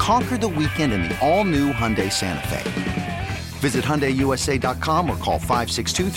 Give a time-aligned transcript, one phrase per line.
[0.00, 3.28] Conquer the weekend in the all new Hyundai Santa Fe.
[3.58, 6.08] Visit HyundaiUSA.com or call 562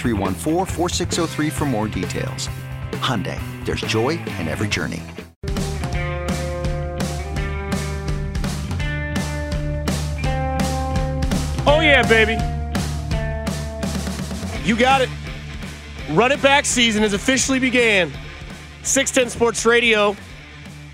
[1.50, 2.48] for more details.
[2.94, 5.02] Hyundai, there's joy in every journey.
[11.68, 12.42] Oh, yeah, baby.
[14.64, 15.10] You got it.
[16.12, 18.14] Run it back season has officially began.
[18.84, 20.16] 610 Sports Radio,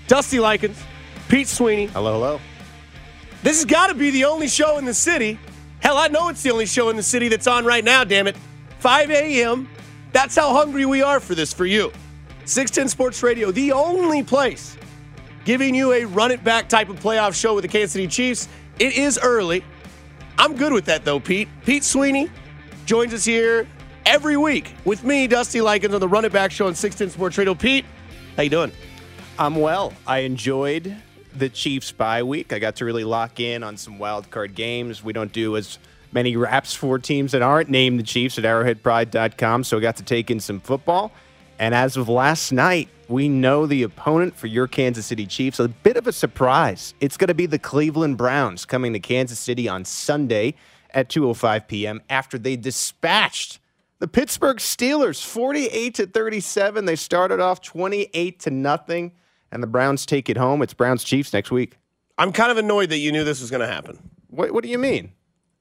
[0.08, 0.82] Dusty Likens,
[1.28, 1.86] Pete Sweeney.
[1.86, 2.40] Hello, hello.
[3.42, 5.38] This has got to be the only show in the city.
[5.80, 8.26] Hell, I know it's the only show in the city that's on right now, damn
[8.26, 8.36] it.
[8.80, 9.68] 5 a.m.
[10.12, 11.92] That's how hungry we are for this for you.
[12.44, 14.76] 610 Sports Radio, the only place
[15.44, 18.48] giving you a run it back type of playoff show with the Kansas City Chiefs.
[18.78, 19.64] It is early.
[20.38, 21.48] I'm good with that though, Pete.
[21.64, 22.30] Pete Sweeney
[22.86, 23.66] joins us here
[24.04, 27.38] every week with me, Dusty Likens, on the Run It Back Show on 610 Sports
[27.38, 27.54] Radio.
[27.54, 27.84] Pete,
[28.36, 28.72] how you doing?
[29.38, 29.92] I'm well.
[30.06, 30.96] I enjoyed
[31.34, 32.52] the Chiefs bye week.
[32.52, 35.02] I got to really lock in on some wild card games.
[35.02, 35.78] We don't do as
[36.12, 40.02] many wraps for teams that aren't named the Chiefs at arrowheadpride.com, so I got to
[40.02, 41.12] take in some football.
[41.58, 45.58] And as of last night, we know the opponent for your Kansas City Chiefs.
[45.58, 46.94] A bit of a surprise.
[47.00, 50.54] It's going to be the Cleveland Browns coming to Kansas City on Sunday
[50.92, 52.00] at 2:05 p.m.
[52.08, 53.58] after they dispatched
[53.98, 56.86] the Pittsburgh Steelers 48 to 37.
[56.86, 59.12] They started off 28 to nothing
[59.52, 60.62] and the Browns take it home.
[60.62, 61.76] It's Browns Chiefs next week.
[62.18, 63.98] I'm kind of annoyed that you knew this was going to happen.
[64.28, 65.12] What, what do you mean?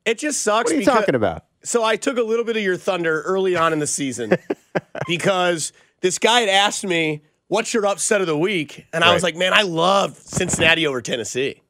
[0.06, 0.66] It just sucks.
[0.66, 1.46] What are you because, talking about?
[1.64, 4.34] So I took a little bit of your thunder early on in the season
[5.08, 9.24] because this guy had asked me, "What's your upset of the week?" And I was
[9.24, 11.62] like, "Man, I love Cincinnati over Tennessee,"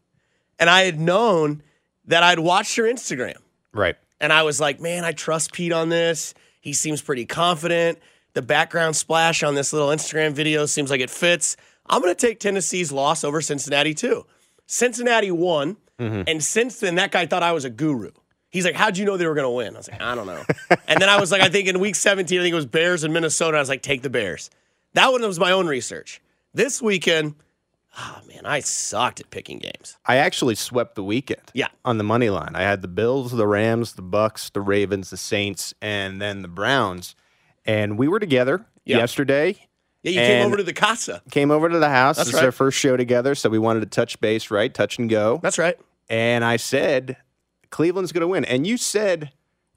[0.60, 1.64] and I had known
[2.06, 3.38] that I'd watched your Instagram.
[3.74, 3.96] Right.
[4.22, 6.34] And I was like, "Man, I trust Pete on this.
[6.62, 8.00] He seems pretty confident."
[8.34, 11.58] The background splash on this little Instagram video seems like it fits.
[11.90, 14.26] I'm going to take Tennessee's loss over Cincinnati too.
[14.68, 16.24] Cincinnati won, mm-hmm.
[16.28, 18.12] and since then, that guy thought I was a guru.
[18.50, 20.28] He's like, "How'd you know they were going to win?" I was like, "I don't
[20.28, 20.44] know."
[20.88, 23.04] and then I was like, "I think in week 17, I think it was Bears
[23.04, 24.50] and Minnesota." I was like, "Take the Bears."
[24.94, 26.22] That one was my own research.
[26.54, 27.36] This weekend,
[27.98, 29.98] oh man, I sucked at picking games.
[30.06, 31.42] I actually swept the weekend.
[31.54, 35.10] Yeah, on the money line, I had the Bills, the Rams, the Bucks, the Ravens,
[35.10, 37.16] the Saints, and then the Browns.
[37.66, 39.69] And we were together yesterday
[40.04, 41.22] yeah, you came over to the casa.
[41.32, 42.18] Came over to the house.
[42.18, 42.42] That's this right.
[42.42, 44.74] is our first show together, so we wanted to touch base, right?
[44.74, 45.40] Touch and go.
[45.42, 45.78] That's right.
[46.10, 47.18] And I said,
[47.70, 48.46] Cleveland's going to win.
[48.46, 49.32] And you said,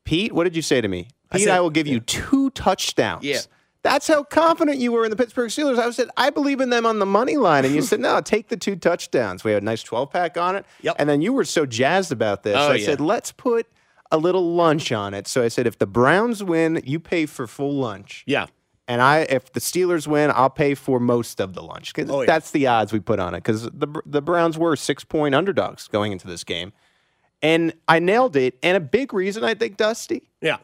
[0.04, 1.08] Pete, what did you say to me?
[1.30, 3.24] Pete, I, said, I will give you two touchdowns.
[3.24, 3.40] Yeah.
[3.82, 5.78] That's how confident you were in the Pittsburgh Steelers.
[5.78, 7.64] I said, I believe in them on the money line.
[7.64, 9.42] And you said, no, take the two touchdowns.
[9.42, 10.64] We had a nice 12 pack on it.
[10.82, 10.96] Yep.
[10.98, 12.56] And then you were so jazzed about this.
[12.56, 12.86] Oh, I yeah.
[12.86, 13.66] said, let's put
[14.12, 15.26] a little lunch on it.
[15.26, 18.22] So I said, if the Browns win, you pay for full lunch.
[18.26, 18.46] Yeah.
[18.88, 22.20] And I, if the Steelers win, I'll pay for most of the lunch because Oh,
[22.22, 22.26] yeah.
[22.26, 23.38] that's the odds we put on it.
[23.38, 26.72] Because the the Browns were six point underdogs going into this game,
[27.42, 28.58] and I nailed it.
[28.62, 30.56] And a big reason I think Dusty, Yeah.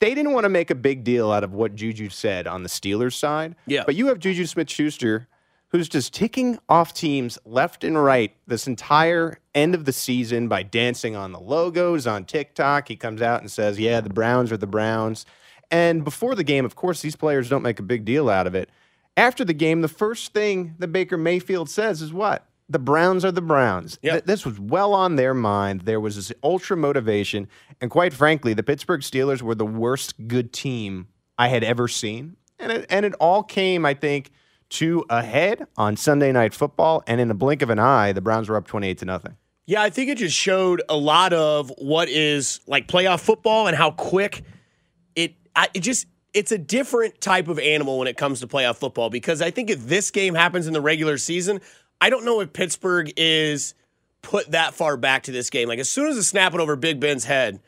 [0.00, 2.68] they didn't want to make a big deal out of what Juju said on the
[2.68, 3.54] Steelers side.
[3.66, 3.84] Yeah.
[3.86, 5.28] But you have Juju Smith Schuster,
[5.68, 10.62] who's just ticking off teams left and right this entire end of the season by
[10.64, 12.88] dancing on the logos on TikTok.
[12.88, 15.24] He comes out and says, Yeah, the Browns are the Browns.
[15.70, 18.54] And before the game, of course, these players don't make a big deal out of
[18.54, 18.70] it.
[19.16, 22.46] After the game, the first thing that Baker Mayfield says is what?
[22.68, 23.98] The Browns are the Browns.
[24.02, 24.12] Yep.
[24.12, 25.82] Th- This was well on their mind.
[25.82, 27.48] There was this ultra motivation.
[27.80, 32.36] And quite frankly, the Pittsburgh Steelers were the worst good team I had ever seen.
[32.58, 34.30] And it, and it all came, I think,
[34.70, 37.02] to a head on Sunday Night Football.
[37.08, 39.36] And in the blink of an eye, the Browns were up 28 to nothing.
[39.66, 43.76] Yeah, I think it just showed a lot of what is like playoff football and
[43.76, 44.42] how quick
[45.60, 49.10] I, it just it's a different type of animal when it comes to playoff football
[49.10, 51.60] because I think if this game happens in the regular season,
[52.00, 53.74] I don't know if Pittsburgh is
[54.22, 55.68] put that far back to this game.
[55.68, 57.60] Like as soon as the snap went over Big Ben's head,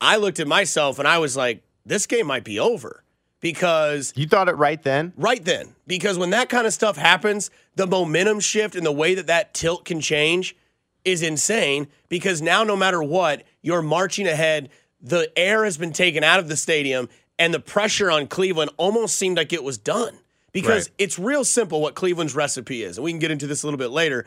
[0.00, 3.04] I looked at myself and I was like, this game might be over
[3.38, 5.12] because You thought it right then?
[5.16, 9.14] right then because when that kind of stuff happens the momentum shift and the way
[9.14, 10.56] that that tilt can change
[11.04, 14.70] is insane because now no matter what you're marching ahead
[15.06, 17.08] the air has been taken out of the stadium
[17.38, 20.18] and the pressure on cleveland almost seemed like it was done
[20.52, 20.94] because Right.
[20.98, 23.78] it's real simple what cleveland's recipe is and we can get into this a little
[23.78, 24.26] bit later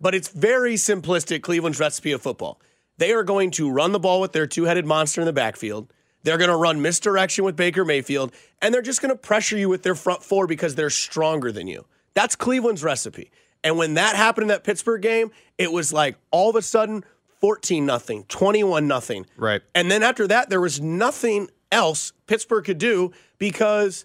[0.00, 2.60] but it's very simplistic cleveland's recipe of football
[2.98, 5.92] they are going to run the ball with their two-headed monster in the backfield
[6.22, 9.70] they're going to run misdirection with Baker Mayfield, and they're just going to pressure you
[9.70, 11.86] with their front four because they're stronger than you.
[12.12, 13.30] That's Cleveland's recipe.
[13.64, 17.04] And when that happened in that Pittsburgh game, it was like all of a sudden
[17.40, 19.26] 14 nothing, 21 nothing.
[19.36, 19.62] Right.
[19.74, 24.04] And then after that, there was nothing else Pittsburgh could do because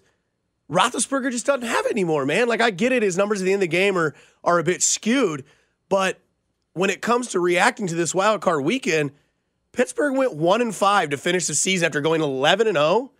[0.70, 2.48] Roethlisberger just doesn't have it anymore, man.
[2.48, 4.64] Like I get it, his numbers at the end of the game are are a
[4.64, 5.44] bit skewed,
[5.88, 6.20] but
[6.72, 9.10] when it comes to reacting to this wild card weekend,
[9.72, 13.12] Pittsburgh went one and five to finish the season after going 11 and 0.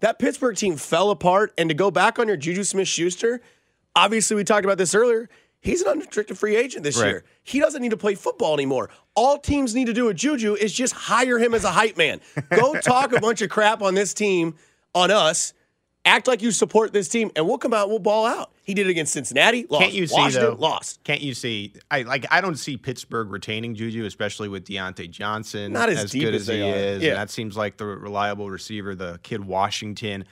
[0.00, 3.40] That Pittsburgh team fell apart, and to go back on your Juju Smith-Schuster,
[3.96, 5.28] obviously we talked about this earlier.
[5.64, 7.08] He's an unrestricted free agent this Right.
[7.08, 7.24] year.
[7.42, 8.90] He doesn't need to play football anymore.
[9.16, 12.20] All teams need to do with Juju is just hire him as a hype man.
[12.54, 14.54] Go talk a bunch of crap on this team,
[14.94, 15.54] on us.
[16.06, 17.88] Act like you support this team, and we'll come out.
[17.88, 18.52] We'll ball out.
[18.62, 19.64] He did it against Cincinnati.
[19.70, 19.80] Lost.
[19.84, 20.56] Can't you see Washington, though?
[20.56, 21.02] Lost.
[21.02, 21.72] Can't you see?
[21.90, 22.26] I like.
[22.30, 26.42] I don't see Pittsburgh retaining Juju, especially with Diontae Johnson Not as deep good as
[26.42, 26.74] as, he are.
[26.74, 27.02] is.
[27.02, 27.08] Yeah.
[27.12, 30.26] And that seems like the reliable receiver, the kid Washington.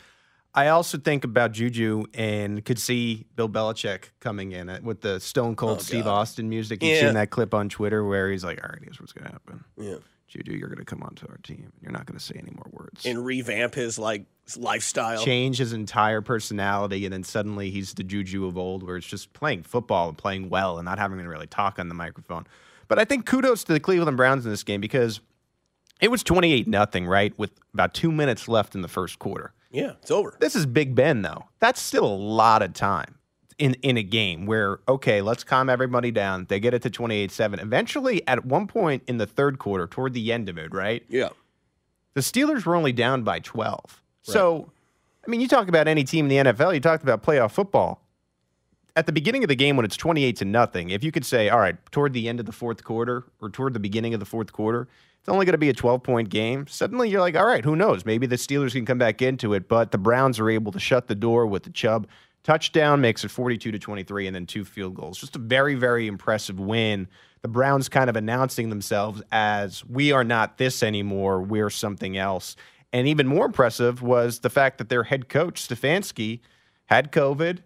[0.54, 5.56] I also think about Juju and could see Bill Belichick coming in with the Stone
[5.56, 6.82] Cold oh, Steve Austin music.
[6.82, 7.00] You've Oh, Yeah.
[7.06, 9.64] seen that clip on Twitter where he's like, "All right, here's what's going to happen.
[9.78, 9.96] Yeah.
[10.28, 11.72] Juju, you're going to come onto our team.
[11.80, 14.26] You're not going to say any more words." And revamp his like
[14.58, 15.24] lifestyle.
[15.24, 19.32] change his entire personality, and then suddenly he's the Juju of old, where it's just
[19.32, 22.46] playing football and playing well and not having to really talk on the microphone.
[22.88, 25.20] But I think kudos to the Cleveland Browns in this game because
[26.02, 27.32] it was 28 nothing, right?
[27.38, 29.54] With about two minutes left in the first quarter.
[29.72, 30.36] Yeah, it's over.
[30.38, 31.46] This is Big Ben, though.
[31.58, 33.16] That's still a lot of time
[33.58, 36.46] in, in a game where, okay, let's calm everybody down.
[36.48, 37.58] They get it to 28 7.
[37.58, 41.02] Eventually, at one point in the third quarter, toward the end of it, right?
[41.08, 41.30] Yeah.
[42.14, 44.02] the Steelers were only down by 12.
[44.22, 44.70] So,
[45.26, 48.00] I mean, you talk about any team in the NFL, you talked about playoff football.
[48.94, 51.48] At the beginning of the game when it's 28 to nothing, if you could say,
[51.48, 54.26] all right, toward the end of the fourth quarter or toward the beginning of the
[54.26, 54.86] fourth quarter,
[55.22, 56.66] it's only going to be a 12 point game.
[56.66, 58.04] Suddenly you're like, all right, who knows?
[58.04, 61.06] Maybe the Steelers can come back into it, but the Browns are able to shut
[61.06, 62.08] the door with the Chubb
[62.42, 65.20] touchdown, makes it 42 to 23, and then two field goals.
[65.20, 67.06] Just a very, very impressive win.
[67.42, 72.56] The Browns kind of announcing themselves as we are not this anymore, we're something else.
[72.92, 76.40] And even more impressive was the fact that their head coach, Stefanski,
[76.86, 77.60] had COVID.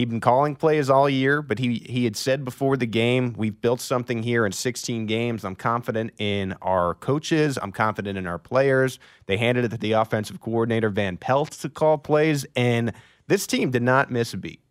[0.00, 3.60] He'd been calling plays all year, but he he had said before the game, "We've
[3.60, 5.44] built something here in 16 games.
[5.44, 7.58] I'm confident in our coaches.
[7.60, 11.68] I'm confident in our players." They handed it to the offensive coordinator Van Pelt to
[11.68, 12.94] call plays, and
[13.26, 14.62] this team did not miss a beat.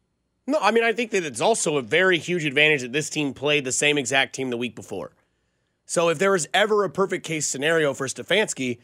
[0.47, 3.35] No, I mean, I think that it's also a very huge advantage that this team
[3.35, 5.11] played the same exact team the week before.
[5.85, 8.79] So if there was ever a perfect case scenario for Stefanski,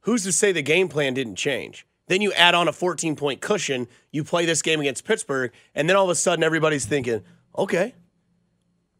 [0.00, 1.86] who's to say the game plan didn't change?
[2.08, 5.88] Then you add on a 14 point cushion, you play this game against Pittsburgh, and
[5.88, 7.22] then all of a sudden everybody's thinking,
[7.56, 7.94] okay,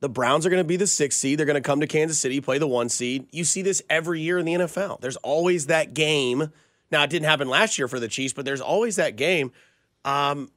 [0.01, 1.39] the Browns are going to be the sixth seed.
[1.39, 3.27] They're going to come to Kansas City, play the one seed.
[3.31, 5.01] You see this every year in the NFL.
[5.01, 6.53] There's always that game.
[6.91, 9.53] Now, it didn't happen last year for the Chiefs, but there's always that game
[10.05, 10.51] um,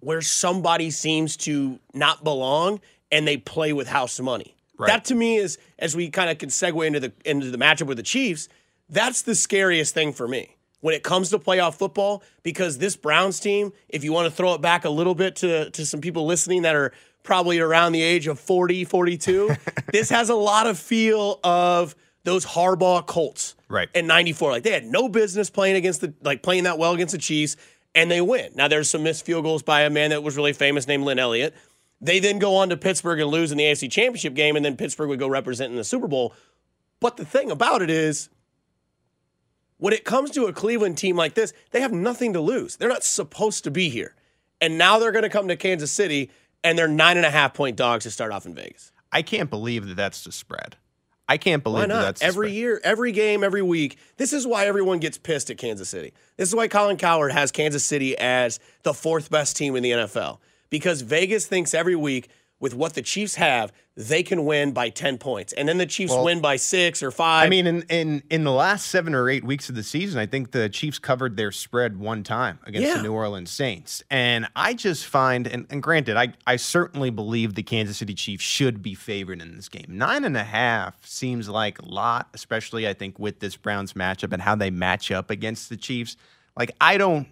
[0.00, 4.56] where somebody seems to not belong and they play with house money.
[4.78, 4.88] Right.
[4.88, 7.86] That to me is, as we kind of can segue into the into the matchup
[7.86, 8.48] with the Chiefs,
[8.88, 13.40] that's the scariest thing for me when it comes to playoff football because this Browns
[13.40, 16.26] team, if you want to throw it back a little bit to, to some people
[16.26, 19.52] listening that are probably around the age of 40, 42,
[19.92, 23.54] this has a lot of feel of those Harbaugh Colts.
[23.68, 23.88] Right.
[23.94, 24.50] In 94.
[24.50, 27.56] Like they had no business playing against the like playing that well against the Chiefs,
[27.94, 28.52] and they win.
[28.54, 31.18] Now there's some missed field goals by a man that was really famous named Lin
[31.18, 31.54] Elliott.
[32.00, 34.76] They then go on to Pittsburgh and lose in the AFC Championship game, and then
[34.76, 36.34] Pittsburgh would go represent in the Super Bowl.
[36.98, 38.28] But the thing about it is,
[39.82, 42.76] when it comes to a Cleveland team like this, they have nothing to lose.
[42.76, 44.14] They're not supposed to be here.
[44.60, 46.30] And now they're going to come to Kansas City
[46.62, 48.92] and they're nine and a half point dogs to start off in Vegas.
[49.10, 50.76] I can't believe that that's the spread.
[51.28, 52.56] I can't believe that that's Every spread.
[52.56, 53.98] year, every game, every week.
[54.18, 56.12] This is why everyone gets pissed at Kansas City.
[56.36, 59.90] This is why Colin Cowherd has Kansas City as the fourth best team in the
[59.90, 60.38] NFL.
[60.70, 62.28] Because Vegas thinks every week
[62.62, 65.52] with what the Chiefs have, they can win by 10 points.
[65.52, 67.44] And then the Chiefs Well, win by six or five.
[67.44, 70.26] I mean, in, in in the last seven or eight weeks of the season, I
[70.26, 72.96] think the Chiefs covered their spread one time against Yeah.
[72.98, 74.02] the New Orleans Saints.
[74.10, 78.44] And I just find, and, and granted, I, I certainly believe the Kansas City Chiefs
[78.44, 79.86] should be favored in this game.
[79.88, 84.32] Nine and a half seems like a lot, especially I think with this Browns matchup
[84.32, 86.16] and how they match up against the Chiefs.
[86.56, 87.26] Like, I don't.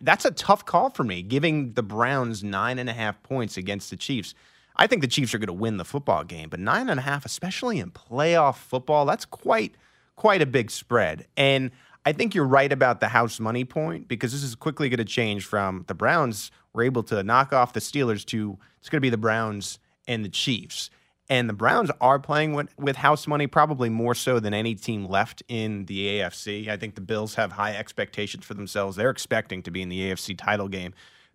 [0.00, 3.90] That's a tough call for me, giving the Browns nine and a half points against
[3.90, 4.34] the Chiefs.
[4.76, 7.02] I think the Chiefs are going to win the football game, but nine and a
[7.02, 9.74] half, especially in playoff football, that's quite
[10.16, 11.26] quite a big spread.
[11.36, 11.70] And
[12.04, 15.04] I think you're right about the house money point because this is quickly going to
[15.04, 19.02] change from the Browns were able to knock off the Steelers to it's going to
[19.02, 20.90] be the Browns and the Chiefs.
[21.30, 25.06] And the Browns are playing with, with house money probably more so than any team
[25.06, 26.68] left in the AFC.
[26.68, 28.96] I think the Bills have high expectations for themselves.
[28.96, 30.92] They're expecting to be in the AFC title game.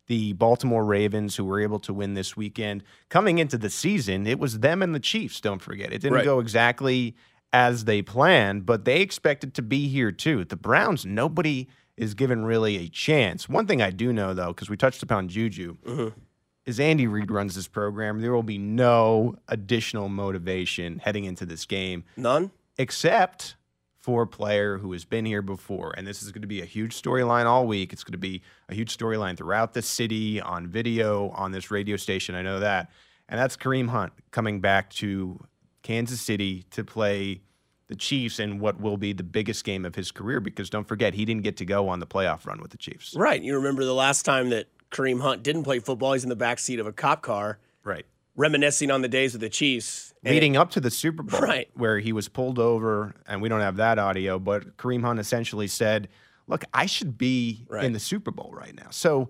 [0.07, 4.37] The Baltimore Ravens, who were able to win this weekend, coming into the season, it
[4.37, 5.93] was them and the Chiefs, don't forget.
[5.93, 6.25] It didn't Right.
[6.25, 7.15] go exactly
[7.53, 10.43] as they planned, but they expected to be here too.
[10.43, 13.47] The Browns, nobody is given really a chance.
[13.47, 16.19] One thing I do know, though, because we touched upon Juju, mm-hmm.
[16.65, 18.21] Is Andy Reid runs this program.
[18.21, 22.51] There will be no additional motivation heading into this game, None?
[22.77, 23.55] except
[23.99, 25.93] for a player who has been here before.
[25.97, 27.91] And this is going to be a huge storyline all week.
[27.91, 31.95] It's going to be a huge storyline throughout the city, on video, on this radio
[31.97, 32.35] station.
[32.35, 32.91] I know that.
[33.27, 35.39] And that's Kareem Hunt coming back to
[35.81, 37.41] Kansas City to play
[37.87, 41.13] the Chiefs in what will be the biggest game of his career because don't forget,
[41.15, 43.15] he didn't get to go on the playoff run with the Chiefs.
[43.15, 43.41] Right.
[43.41, 46.57] You remember the last time that Kareem Hunt didn't play football, he's in the back
[46.57, 48.05] seat of a cop car, Right.
[48.37, 50.13] reminiscing on the days of the Chiefs.
[50.23, 51.69] Leading up to the Super Bowl, Right.
[51.73, 55.67] where he was pulled over, and we don't have that audio, but Kareem Hunt essentially
[55.67, 56.07] said,
[56.47, 57.83] Look, I should be Right.
[57.83, 58.87] in the Super Bowl right now.
[58.91, 59.29] So,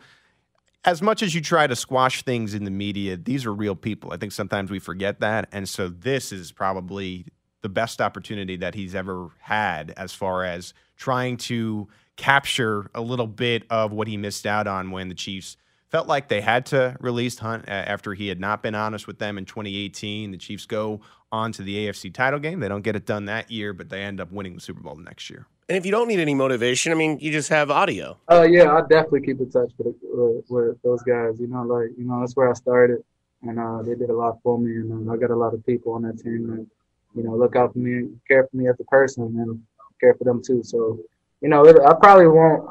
[0.83, 4.11] as much as you try to squash things in the media, these are real people.
[4.11, 5.47] I think sometimes we forget that.
[5.53, 7.25] And so, this is probably
[7.61, 13.27] the best opportunity that he's ever had as far as trying to capture a little
[13.27, 15.57] bit of what he missed out on when the Chiefs
[15.89, 19.19] felt like they had to release Hunt uh, after he had not been honest with
[19.19, 20.31] them in 2018.
[20.31, 22.59] The Chiefs go on to the AFC title game.
[22.59, 24.95] They don't get it done that year, but they end up winning the Super Bowl
[24.95, 25.47] the next year.
[25.67, 28.17] And if you don't need any motivation, I mean, you just have audio.
[28.29, 31.39] Uh, yeah, I definitely keep in touch with, with with those guys.
[31.39, 32.99] You know, like you know, that's where I started,
[33.41, 35.65] and uh, they did a lot for me, and uh, I got a lot of
[35.65, 36.67] people on that team that
[37.15, 39.59] you know look out for me, care for me as a person, and
[39.99, 40.61] care for them too.
[40.61, 40.99] So,
[41.45, 42.67] you know, it, I probably won't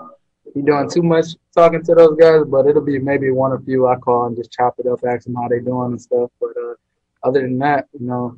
[0.52, 3.86] be doing too much talking to those guys, but it'll be maybe one or few
[3.86, 6.28] I call and just chop it up, ask them how they're doing and stuff.
[6.40, 6.74] But uh,
[7.22, 8.36] other than that, you know,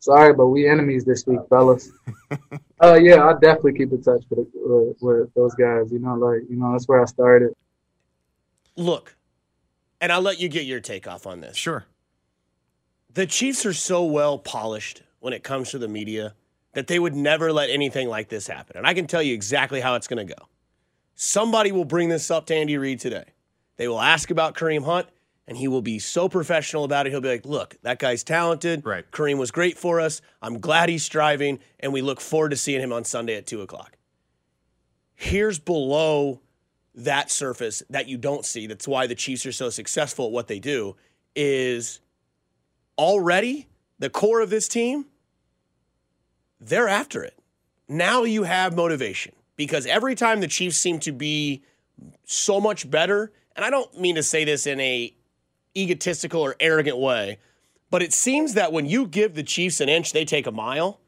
[0.00, 1.92] sorry, but we enemies this week, fellas.
[2.80, 5.90] Uh, yeah, I definitely keep in touch with, with with those guys.
[5.90, 7.52] You know, like you know, that's where I started.
[8.76, 9.16] Look,
[10.00, 11.56] and I'll let you get your take off on this.
[11.56, 11.86] Sure.
[13.12, 16.34] The Chiefs are so well polished when it comes to the media
[16.74, 18.76] that they would never let anything like this happen.
[18.76, 20.48] And I can tell you exactly how it's going to go.
[21.14, 23.24] Somebody will bring this up to Andy Reid today.
[23.76, 25.08] They will ask about Kareem Hunt,
[25.46, 27.10] and he will be so professional about it.
[27.10, 28.84] He'll be like, look, that guy's talented.
[28.84, 29.10] Right.
[29.10, 30.20] Kareem was great for us.
[30.42, 33.62] I'm glad he's striving, and we look forward to seeing him on Sunday at 2
[33.62, 33.96] o'clock.
[35.14, 36.40] Here's below
[36.94, 38.66] that surface that you don't see.
[38.66, 40.96] That's why the Chiefs are so successful at what they do
[41.34, 42.00] is
[42.96, 45.06] already the core of this team,
[46.60, 47.38] they're after it.
[47.88, 51.62] Now you have motivation because every time the Chiefs seem to be
[52.24, 55.14] so much better, and I don't mean to say this in a
[55.76, 57.38] egotistical or arrogant way,
[57.90, 61.00] but it seems that when you give the Chiefs an inch, they take a mile.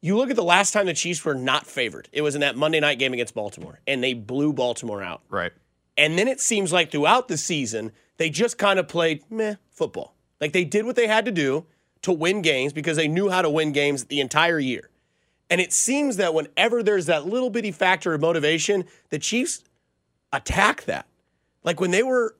[0.00, 2.08] You look at the last time the Chiefs were not favored.
[2.12, 5.22] It was in that Monday night game against Baltimore, and they blew Baltimore out.
[5.28, 5.52] Right.
[5.96, 10.14] And then it seems like throughout the season, they just kind of played meh football.
[10.40, 11.66] Like they did what they had to do
[12.02, 14.88] to win games because they knew how to win games the entire year.
[15.50, 19.62] And it seems that whenever there's that little bitty factor of motivation, the Chiefs
[20.32, 21.06] attack that.
[21.62, 22.34] Like when they were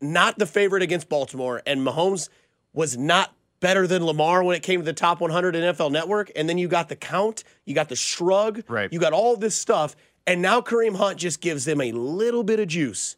[0.00, 2.28] not the favorite against Baltimore and Mahomes
[2.72, 6.30] was not better than Lamar when it came to the top 100 NFL Network.
[6.34, 8.92] And then you got the count, you got the shrug, Right.
[8.92, 9.94] you got all this stuff.
[10.26, 13.16] And now Kareem Hunt just gives them a little bit of juice.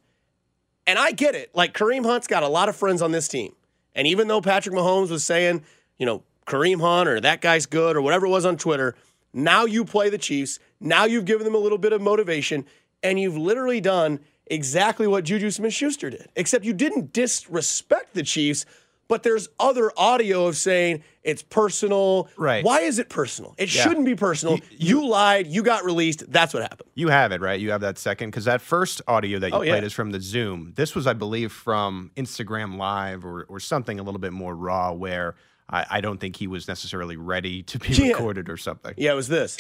[0.87, 1.51] And I get it.
[1.55, 3.55] Like Kareem Hunt's got a lot of friends on this team.
[3.95, 5.63] And even though Patrick Mahomes was saying,
[5.99, 8.95] you know, Kareem Hunt or that guy's good or whatever it was on Twitter,
[9.33, 10.59] now you play the Chiefs.
[10.81, 12.67] Now you've given them a little bit of motivation
[13.03, 16.29] and you've literally done exactly what Juju Smith-Schuster did.
[16.37, 18.67] Except you didn't disrespect the Chiefs,
[19.09, 22.29] but there's other audio of saying it's personal.
[22.37, 22.65] Right.
[22.65, 23.55] Why is it personal?
[23.59, 23.83] It Yeah.
[23.83, 24.59] shouldn't be personal.
[24.71, 26.31] You, lied, you got released.
[26.31, 26.89] That's what happened.
[26.95, 27.59] You have it, right?
[27.59, 29.73] You have that second because that first audio that you Oh, yeah.
[29.73, 30.73] played is from the Zoom.
[30.77, 34.93] This was, I believe, from Instagram Live or, or something a little bit more raw
[34.93, 35.35] where
[35.69, 38.09] I, I don't think he was necessarily ready to be Yeah.
[38.09, 38.95] recorded or something.
[38.97, 39.57] Yeah, it was this.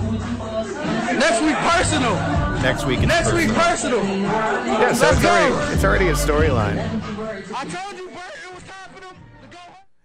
[0.00, 2.14] Next week, personal.
[2.62, 4.00] Next week, it's Next week, personal.
[4.00, 4.22] personal.
[4.22, 6.78] Yeah, so it's already, it's already a storyline.
[7.54, 9.58] I told you, Bert, it was time for them to go.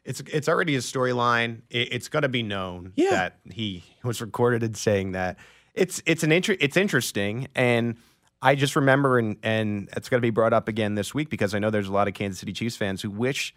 [0.03, 1.62] It's it's already a storyline.
[1.69, 3.12] It, it's going to be known Yeah.
[3.12, 5.38] that he was recorded in saying that.
[5.74, 7.97] It's it's an inter- it's interesting, and
[8.45, 11.55] I just remember, and and it's going to be brought up again this week because
[11.55, 13.53] I know there's a lot of Kansas City Chiefs fans who wish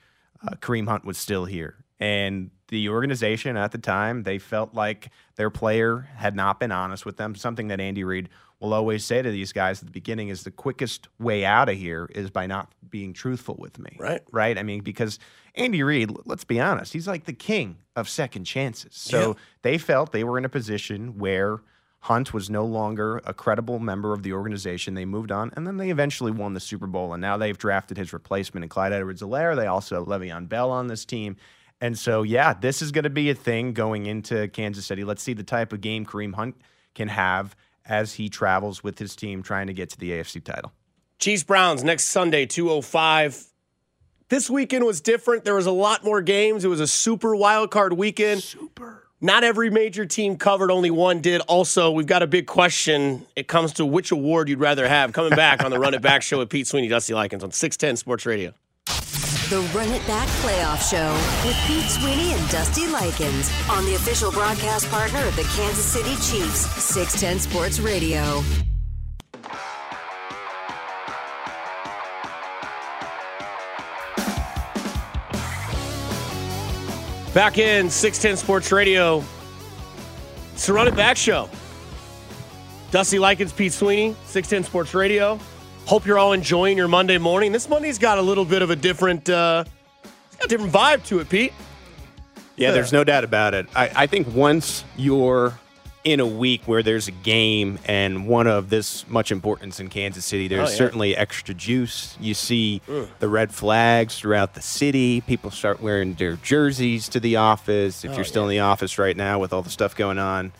[0.46, 5.10] uh, Kareem Hunt was still here, and the organization at the time they felt like
[5.36, 7.34] their player had not been honest with them.
[7.34, 8.28] Something that Andy Reid
[8.60, 11.76] will always say to these guys at the beginning is the quickest way out of
[11.76, 13.96] here is by not being truthful with me.
[14.00, 14.20] Right.
[14.32, 14.58] Right.
[14.58, 15.18] I mean, because
[15.54, 18.96] Andy Reid, let's be honest, he's like the king of second chances.
[18.96, 19.34] So Yeah.
[19.62, 21.60] they felt they were in a position where
[22.00, 24.94] Hunt was no longer a credible member of the organization.
[24.94, 27.12] They moved on, and then they eventually won the Super Bowl.
[27.12, 29.56] And now they've drafted his replacement in Clyde Edwards-Helaire.
[29.56, 31.36] They also have Le'Veon Bell on this team.
[31.80, 35.04] And so, yeah, this is going to be a thing going into Kansas City.
[35.04, 36.56] Let's see the type of game Kareem Hunt
[36.94, 40.72] can have as he travels with his team trying to get to the AFC title.
[41.18, 43.44] Chiefs Browns next Sunday, 205.
[44.28, 45.44] This weekend was different.
[45.44, 46.64] There was a lot more games.
[46.64, 48.42] It was a super wild card weekend.
[48.42, 49.07] Super.
[49.20, 51.40] Not every major team covered, only one did.
[51.42, 53.26] Also, we've got a big question.
[53.34, 55.12] It comes to which award you'd rather have.
[55.12, 57.96] Coming back on the Run It Back show with Pete Sweeney, Dusty Likens on 610
[57.96, 58.54] Sports Radio.
[59.48, 61.12] The Run It Back Playoff Show
[61.48, 66.10] with Pete Sweeney and Dusty Likens on the official broadcast partner of the Kansas City
[66.16, 68.44] Chiefs, 610 Sports Radio.
[77.38, 79.22] Back in 610 Sports Radio.
[80.54, 81.48] It's the Run It Back show.
[82.90, 85.38] Dusty Likens, Pete Sweeney, 610 Sports Radio.
[85.86, 87.52] Hope you're all enjoying your Monday morning.
[87.52, 89.62] This Monday's got a little bit of a different, uh,
[90.42, 91.52] a different vibe to it, Pete.
[92.56, 93.68] Yeah, there's no doubt about it.
[93.72, 95.56] I, I think once you're
[96.04, 100.24] in a week where there's a game and one of this much importance in Kansas
[100.24, 100.76] City, there's Oh, yeah.
[100.78, 102.16] certainly extra juice.
[102.20, 102.80] You see
[103.18, 105.20] the red flags throughout the city.
[105.22, 108.04] People start wearing their jerseys to the office.
[108.04, 110.52] Oh, If you're still in the office right now with all the stuff going on.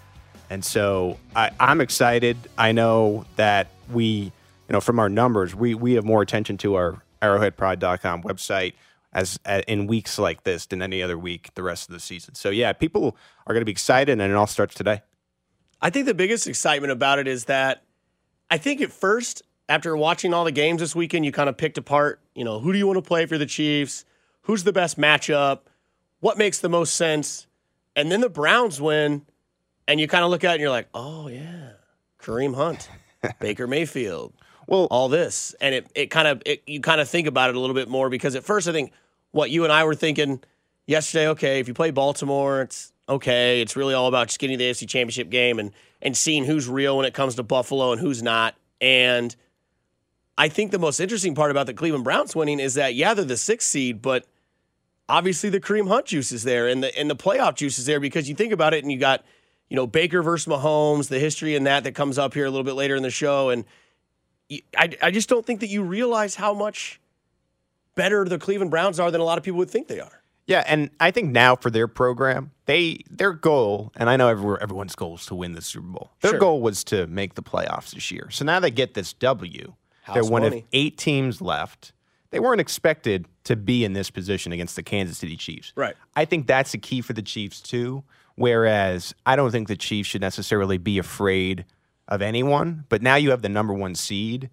[0.51, 2.37] And so I, I'm excited.
[2.59, 4.33] I know that we, you
[4.71, 8.75] know, from our numbers, we, we have more attention to our arrowheadpride.com website
[9.13, 12.35] as uh, in weeks like this than any other week the rest of the season.
[12.35, 15.03] So yeah, people are going to be excited, and it all starts today.
[15.81, 17.85] I think the biggest excitement about it is that
[18.51, 21.79] I think at first, after watching all the games this weekend, you kind of picked
[21.79, 24.05] apart, you know, who do you want to play for the Chiefs?
[24.43, 25.61] Who's the best matchup?
[26.21, 27.47] What makes the most sense?
[27.95, 29.27] And then the Browns win,
[29.87, 31.73] and you kind of look at it and you're like, oh, yeah,
[32.19, 32.89] Kareem Hunt,
[33.41, 34.33] Baker Mayfield,
[34.67, 35.55] Well, all this.
[35.61, 37.89] And it, it kind of, it, you kind of think about it a little bit
[37.89, 38.93] more because at first I think
[39.31, 40.43] what you and I were thinking
[40.87, 43.61] yesterday, okay, if you play Baltimore, it's okay.
[43.61, 46.69] It's really all about just getting to the AFC championship game and, and seeing who's
[46.69, 48.55] real when it comes to Buffalo and who's not.
[48.81, 49.35] And
[50.37, 53.25] I think the most interesting part about the Cleveland Browns winning is that, yeah, they're
[53.25, 54.27] the sixth seed, but
[55.09, 58.01] obviously the Kareem Hunt juice is there and the, and the playoff juice is there
[58.01, 59.25] because you think about it and you got,
[59.69, 62.65] you know, Baker versus Mahomes, the history and that that comes up here a little
[62.65, 63.51] bit later in the show.
[63.51, 63.65] And
[64.77, 67.01] I I just don't think that you realize how much
[67.95, 70.18] better the Cleveland Browns are than a lot of people would think they are.
[70.49, 74.57] Yeah, and I think now for their program, they their goal, and I know every,
[74.61, 76.11] everyone's goal is to win the Super Bowl.
[76.23, 76.41] Their Sure.
[76.41, 78.29] goal was to make the playoffs this year.
[78.31, 79.75] So now they get this W.
[80.13, 80.59] They're one money.
[80.61, 81.93] of eight teams left.
[82.31, 85.73] They weren't expected to be in this position against the Kansas City Chiefs.
[85.77, 85.95] Right.
[86.17, 88.05] I think that's the key for the Chiefs too.
[88.37, 91.65] Whereas I don't think the Chiefs should necessarily be afraid
[92.07, 92.85] of anyone.
[92.89, 94.49] But now you have the number one seed.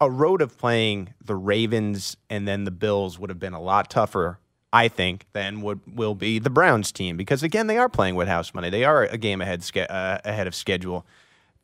[0.00, 3.90] A road of playing the Ravens and then the Bills would have been a lot
[3.90, 4.38] tougher,
[4.72, 8.28] I think, than would will be the Browns team because again they are playing with
[8.28, 8.70] house money.
[8.70, 11.04] They are a game ahead uh, ahead of schedule.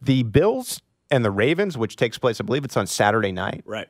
[0.00, 3.62] The Bills and the Ravens, which takes place, I believe it's on Saturday night.
[3.64, 3.86] Right.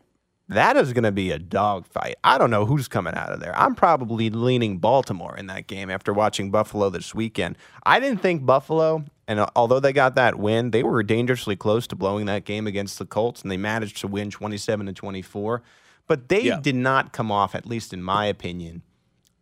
[0.49, 2.15] That is going to be a dogfight.
[2.23, 3.59] I don't know who's coming out of there.
[3.59, 7.59] I'm probably leaning Baltimore in that game after watching Buffalo this weekend.
[7.85, 11.89] I didn't think Buffalo, and uh, although they got that win, they were dangerously close
[11.89, 15.63] to blowing that game against the Colts, and they managed to win 27 to 24.
[16.07, 16.61] But they Yeah.
[16.61, 18.83] did not come off, at least in my opinion,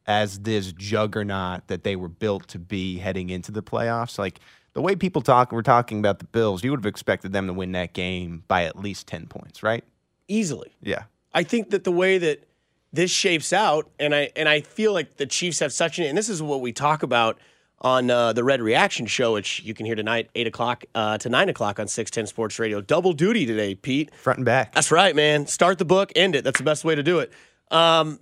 [0.07, 4.19] as this juggernaut that they were built to be heading into the playoffs.
[4.19, 4.41] Like
[4.75, 7.53] the way people talk, we're talking about the Bills, you would have expected them to
[7.53, 9.85] win that game by at least 10 points, right?
[10.29, 10.75] Easily.
[10.83, 11.05] Yeah.
[11.33, 12.47] I think that the way that
[12.93, 16.17] this shapes out, and I and I feel like the Chiefs have such an, and
[16.17, 17.39] this is what we talk about
[17.81, 21.29] on uh, the Red Reaction Show, which you can hear tonight, eight o'clock uh, to
[21.29, 22.81] nine o'clock on six ten Sports Radio.
[22.81, 24.15] Double duty today, Pete.
[24.15, 24.73] Front and back.
[24.75, 25.49] That's right, man.
[25.49, 26.45] Start the book, end it.
[26.45, 27.33] That's the best way to do it.
[27.73, 28.21] Um,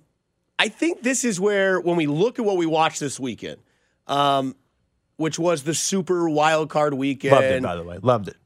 [0.63, 3.57] I think this is where, when we look at what we watched this weekend,
[4.07, 4.55] um,
[5.17, 7.33] which was the super wild card weekend.
[7.33, 7.99] Loved it, by the way.
[8.01, 8.37] Loved it.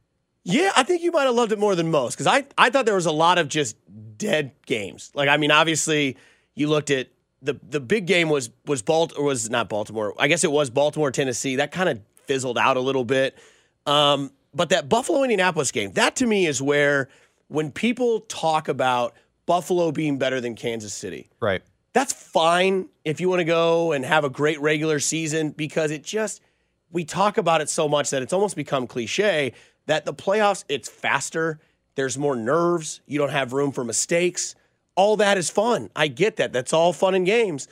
[0.44, 2.88] Yeah, I think you might have loved it more than most because I, I thought
[2.88, 3.76] there was a lot of just
[4.18, 5.12] dead games.
[5.14, 6.18] Like, I mean, obviously,
[6.56, 7.10] you looked at
[7.44, 10.16] the the big game was was Balt or was not Baltimore.
[10.18, 11.58] I guess it was Baltimore, Tennessee.
[11.58, 13.38] That kind of fizzled out a little bit.
[13.86, 17.10] Um, but that Buffalo Indianapolis game, that to me is where
[17.48, 19.14] when people talk about
[19.46, 21.62] Buffalo being better than Kansas City, Right.
[21.98, 26.04] That's fine if you want to go and have a great regular season because it
[26.04, 26.44] just
[26.92, 29.52] we talk about it so much that it's almost become cliche
[29.88, 31.60] that the playoffs it's faster
[31.96, 34.54] there's more nerves you don't have room for mistakes.
[34.94, 35.90] All that is fun.
[35.96, 36.54] I get that.
[36.54, 37.68] That's all fun and games.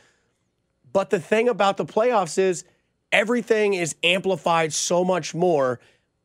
[0.91, 2.63] But the thing about the playoffs is
[3.11, 5.79] everything is amplified so much more.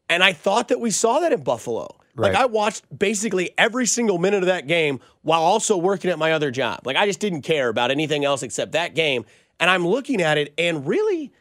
[0.09, 4.19] And i thought that we saw that in buffalo like I watched basically every single
[4.19, 6.81] minute of that game while also working at my other job.
[6.85, 9.25] Like I just didn't care about anything else except that game.
[9.59, 11.33] And I'm looking at it and really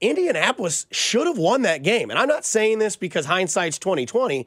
[0.00, 2.10] Indianapolis should have won that game.
[2.10, 4.46] And I'm not saying this because hindsight's 2020.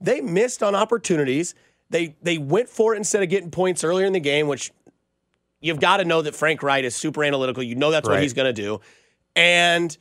[0.00, 1.54] They missed on opportunities.
[1.90, 4.72] They they went for it instead of getting points earlier in the game, which
[5.60, 7.62] you've got to know that Frank Reich is super analytical.
[7.62, 8.80] You know that's what he's going to do.
[9.36, 9.96] And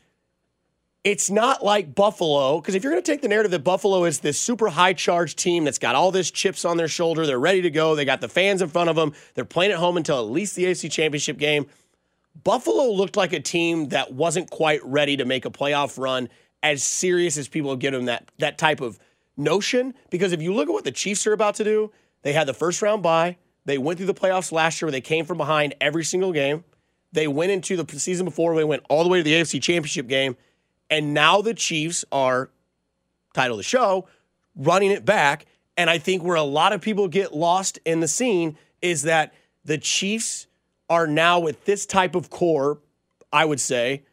[1.04, 4.20] it's not like Buffalo, because if you're going to take the narrative that Buffalo is
[4.20, 7.62] this super high charged team that's got all this chips on their shoulder, they're ready
[7.62, 10.18] to go, they got the fans in front of them, they're playing at home until
[10.20, 11.66] at least the AFC Championship game.
[12.44, 16.30] Buffalo looked like a team that wasn't quite ready to make a playoff run
[16.64, 18.98] as serious as people given them that, that type of
[19.36, 19.94] notion.
[20.10, 22.54] Because if you look at what the Chiefs are about to do, they had the
[22.54, 23.38] first round bye.
[23.66, 26.64] They went through the playoffs last year where they came from behind every single game.
[27.12, 30.08] They went into the season before, they went all the way to the AFC Championship
[30.08, 30.36] game.
[30.94, 32.52] And now the Chiefs are,
[33.34, 34.08] title of the show,
[34.56, 35.48] running it back.
[35.76, 39.34] And I think where a lot of people get lost in the scene is that
[39.66, 40.46] the Chiefs
[40.92, 42.78] are now with this type of core,
[43.32, 44.04] I would say,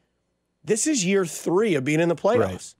[0.64, 2.38] this is year three of being in the playoffs.
[2.38, 2.75] Right.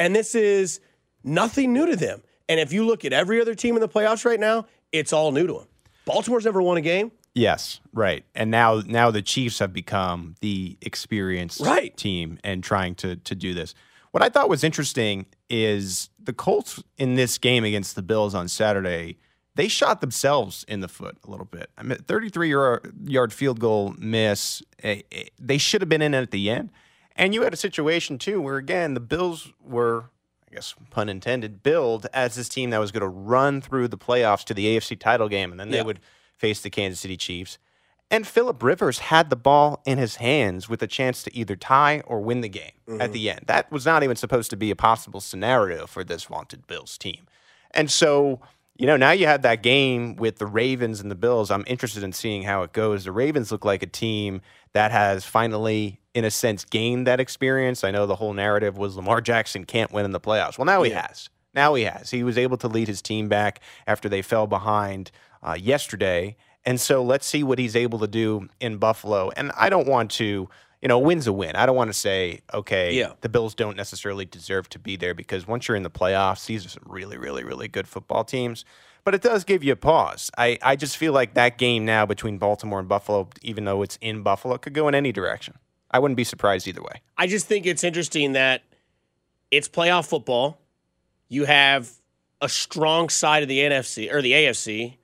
[0.00, 0.80] And this is
[1.22, 2.24] nothing new to them.
[2.48, 5.30] And if you look at every other team in the playoffs right now, it's all
[5.30, 5.68] new to them.
[6.06, 7.12] Baltimore's never won a game.
[7.34, 8.24] Yes, right.
[8.34, 11.96] And now now the Chiefs have become the experienced Right.
[11.96, 13.74] team and trying to to do this.
[14.12, 18.46] What I thought was interesting is the Colts in this game against the Bills on
[18.46, 19.18] Saturday,
[19.56, 21.70] they shot themselves in the foot a little bit.
[21.76, 24.62] I mean 33 yard, yard field goal miss.
[24.84, 26.70] eh, eh, They should have been in at the end.
[27.16, 30.10] And you had a situation too where again the Bills were
[30.48, 33.98] I guess pun intended, billed as this team that was going to run through the
[33.98, 35.82] playoffs to the AFC title game, and then they Yeah.
[35.82, 35.98] would
[36.36, 37.58] face the Kansas City Chiefs.
[38.10, 42.00] And Philip Rivers had the ball in his hands with a chance to either tie
[42.06, 43.12] or win the game at mm-hmm.
[43.12, 43.40] the end.
[43.46, 47.26] That was not even supposed to be a possible scenario for this vaunted Bills team.
[47.72, 48.40] And so,
[48.76, 51.50] you know, now you have that game with the Ravens and the Bills.
[51.50, 53.04] I'm interested in seeing how it goes.
[53.04, 54.42] The Ravens look like a team
[54.74, 57.82] that has finally, in a sense, gained that experience.
[57.82, 60.58] I know the whole narrative was Lamar Jackson can't win in the playoffs.
[60.58, 61.30] Well, now he has.
[61.54, 62.10] Now he has.
[62.10, 65.10] He was able to lead his team back after they fell behind
[65.44, 66.36] uh, yesterday.
[66.64, 69.30] And so let's see what he's able to do in Buffalo.
[69.36, 70.48] And I don't want to,
[70.80, 71.56] you know, win's a win.
[71.56, 73.12] I don't want to say, okay, Yeah.
[73.20, 76.64] the Bills don't necessarily deserve to be there because once you're in the playoffs, these
[76.64, 78.64] are some really, really, really good football teams.
[79.04, 80.30] But it does give you a pause.
[80.38, 83.98] I, I just feel like that game now between Baltimore and Buffalo, even though it's
[84.00, 85.58] in Buffalo, could go in any direction.
[85.90, 87.02] I wouldn't be surprised either way.
[87.18, 88.62] I just think it's interesting that
[89.50, 90.58] it's playoff football.
[91.28, 91.90] You have
[92.40, 94.96] a strong side of the NFC or the AFC,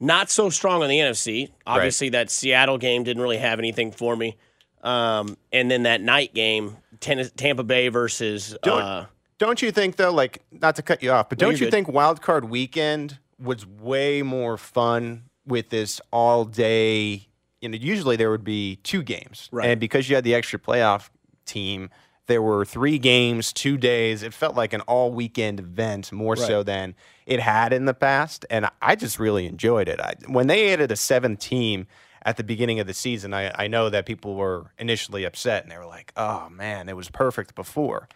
[0.00, 1.50] not so strong on the NFC.
[1.66, 4.36] Obviously, that Seattle game didn't really have anything for me.
[4.82, 8.56] Um, and then that night game, Tampa Bay versus.
[8.62, 9.06] Don't, Uh,
[9.38, 11.70] don't you think though, like not to cut you off, but No, don't you good.
[11.72, 17.26] think Wild Card Weekend was way more fun with this all day?
[17.60, 19.68] You know, usually there would be two games, Right.
[19.68, 21.08] and because you had the extra playoff
[21.44, 21.90] team,
[22.28, 24.22] there were three games, two days.
[24.22, 26.94] It felt like an all weekend event more so than
[27.26, 29.98] it had in the past, and I just really enjoyed it.
[30.00, 31.86] I, when they added a seventh team
[32.22, 35.72] at the beginning of the season, I, I know that people were initially upset and
[35.72, 38.08] they were like, "Oh man, it was perfect before."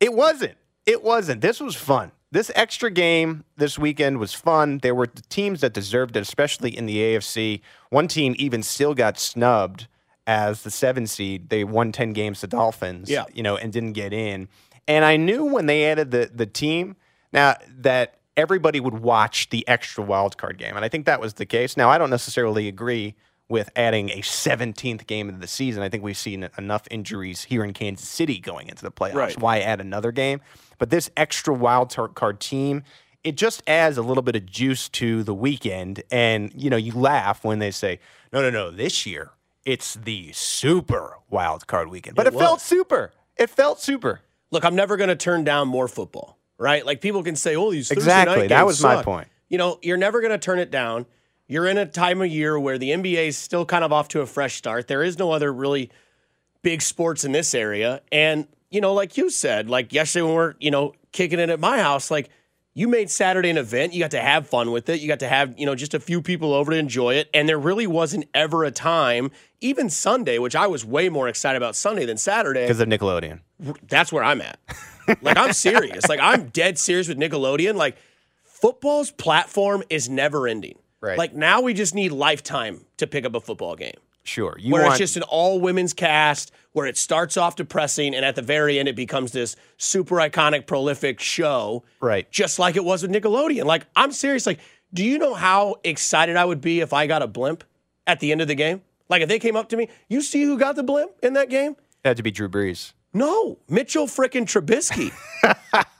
[0.00, 0.56] It wasn't.
[0.84, 1.40] It wasn't.
[1.40, 2.12] This was fun.
[2.30, 4.78] This extra game this weekend was fun.
[4.78, 7.60] There were teams that deserved it, especially in the AFC.
[7.90, 9.86] One team even still got snubbed
[10.26, 11.48] as the seven seed.
[11.50, 13.24] They won 10 games to Dolphins, Yeah.
[13.32, 14.48] you know, and didn't get in.
[14.88, 16.96] And I knew when they added the the team
[17.32, 20.76] now that everybody would watch the extra wild card game.
[20.76, 21.76] And I think that was the case.
[21.76, 23.14] Now I don't necessarily agree
[23.48, 25.82] with adding a 17th game of the season.
[25.82, 29.14] I think we've seen enough injuries here in Kansas City going into the playoffs.
[29.14, 29.38] Right.
[29.38, 30.40] Why add another game?
[30.78, 32.82] But this extra wild card team,
[33.22, 36.02] it just adds a little bit of juice to the weekend.
[36.10, 38.00] And, you know, you laugh when they say,
[38.32, 39.30] no, no, no, this year
[39.64, 42.16] it's the super wild card weekend.
[42.16, 43.12] But it, It felt super.
[43.36, 44.20] It felt super.
[44.50, 46.84] look, I'm never going to turn down more football, right?
[46.86, 48.36] Like people can say, "Oh, these Thursday Exactly.
[48.40, 49.28] night That was my point.
[49.48, 51.06] You know, you're never going to turn it down.
[51.46, 54.20] You're in a time of year where the NBA is still kind of off to
[54.20, 54.88] a fresh start.
[54.88, 55.90] There is no other really
[56.62, 60.54] big sports in this area, and you know, like you said, like yesterday when we're
[60.60, 62.10] you know kicking it at my house.
[62.10, 62.30] Like,
[62.74, 63.94] you made Saturday an event.
[63.94, 65.00] You got to have fun with it.
[65.00, 67.30] You got to have, you know, just a few people over to enjoy it.
[67.32, 71.56] And there really wasn't ever a time, even Sunday, which I was way more excited
[71.56, 72.62] about Sunday than Saturday.
[72.62, 73.40] Because of Nickelodeon.
[73.88, 74.58] That's where I'm at.
[75.22, 76.08] like, I'm serious.
[76.08, 77.76] Like, I'm dead serious with Nickelodeon.
[77.76, 77.96] Like,
[78.42, 80.78] football's platform is never ending.
[81.00, 81.16] Right.
[81.16, 84.56] Like, now we just need lifetime to pick up a football game Sure.
[84.58, 88.24] You where want, it's just an all women's cast, where it starts off depressing, and
[88.24, 91.84] at the very end, it becomes this super iconic, prolific show.
[92.00, 92.30] Right.
[92.30, 93.64] Just like it was with Nickelodeon.
[93.64, 94.46] Like, I'm serious.
[94.46, 94.60] Like,
[94.92, 97.64] do you know how excited I would be if I got a blimp
[98.06, 98.82] at the end of the game?
[99.10, 101.50] Like, if they came up to me, you see who got the blimp in that
[101.50, 101.72] game?
[102.04, 102.92] it had to be Drew Brees.
[103.12, 105.12] No, Mitchell frickin' Trubisky.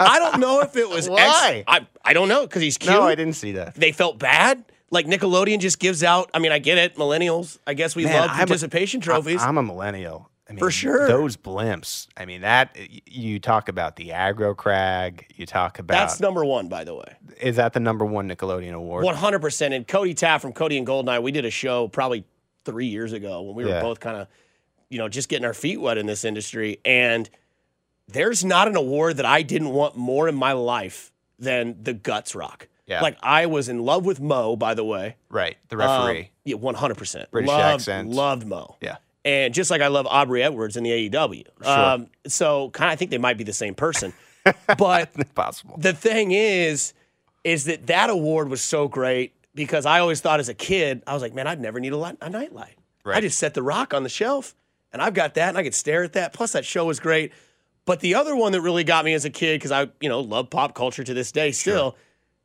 [0.01, 1.09] I don't know if it was.
[1.11, 1.63] Why?
[1.67, 2.93] I, I don't know because he's cute.
[2.93, 3.75] No, I didn't see that.
[3.77, 4.65] They felt bad.
[4.91, 6.31] Like Nickelodeon just gives out.
[6.35, 6.97] I mean, I get it.
[6.97, 7.59] Millennials.
[7.67, 9.41] I guess we Man, love I'm a- participation trophies.
[9.43, 10.31] I, am a millennial.
[10.49, 11.09] I mean, For sure.
[11.09, 12.07] Those blimps.
[12.17, 15.27] I mean, that you talk about the aggro crag.
[15.37, 17.17] You talk about That's number one, by the way.
[17.41, 19.05] is that the number one Nickelodeon award?
[19.05, 19.73] One hundred percent.
[19.75, 22.25] And Cody Tapp from Cody and Goldeneye, we did a show probably
[22.65, 23.81] three years ago when we were Yeah.
[23.81, 24.29] both kind of,
[24.91, 26.79] you know, just getting our feet wet in this industry.
[26.85, 27.29] And
[28.09, 32.35] there's not an award that I didn't want more in my life than the Guts
[32.35, 32.69] Rock.
[32.87, 33.01] Yeah.
[33.01, 35.17] Like I was in love with Mo, by the way.
[35.31, 36.31] Right, the Um, referee.
[36.45, 37.31] yeah, one hundred percent.
[37.31, 38.11] British loved, accent.
[38.11, 38.77] Loved Mo.
[38.83, 41.45] yeah, and just like I love Aubrey Edwards in the AEW.
[41.67, 44.13] Um, so kind of I think they might be the same person.
[44.77, 45.77] but possible.
[45.79, 46.93] the thing is,
[47.43, 51.15] is that that award was so great because I always thought as a kid, I
[51.15, 52.75] was like, man, I'd never need a, light, a nightlight.
[53.07, 54.55] I just set the rock on the shelf
[54.93, 56.33] and I've got that and I could stare at that.
[56.35, 57.33] Plus that show was great.
[57.87, 60.21] But the other one that really got me as a kid, because I, you know,
[60.21, 61.97] love pop culture to this day still,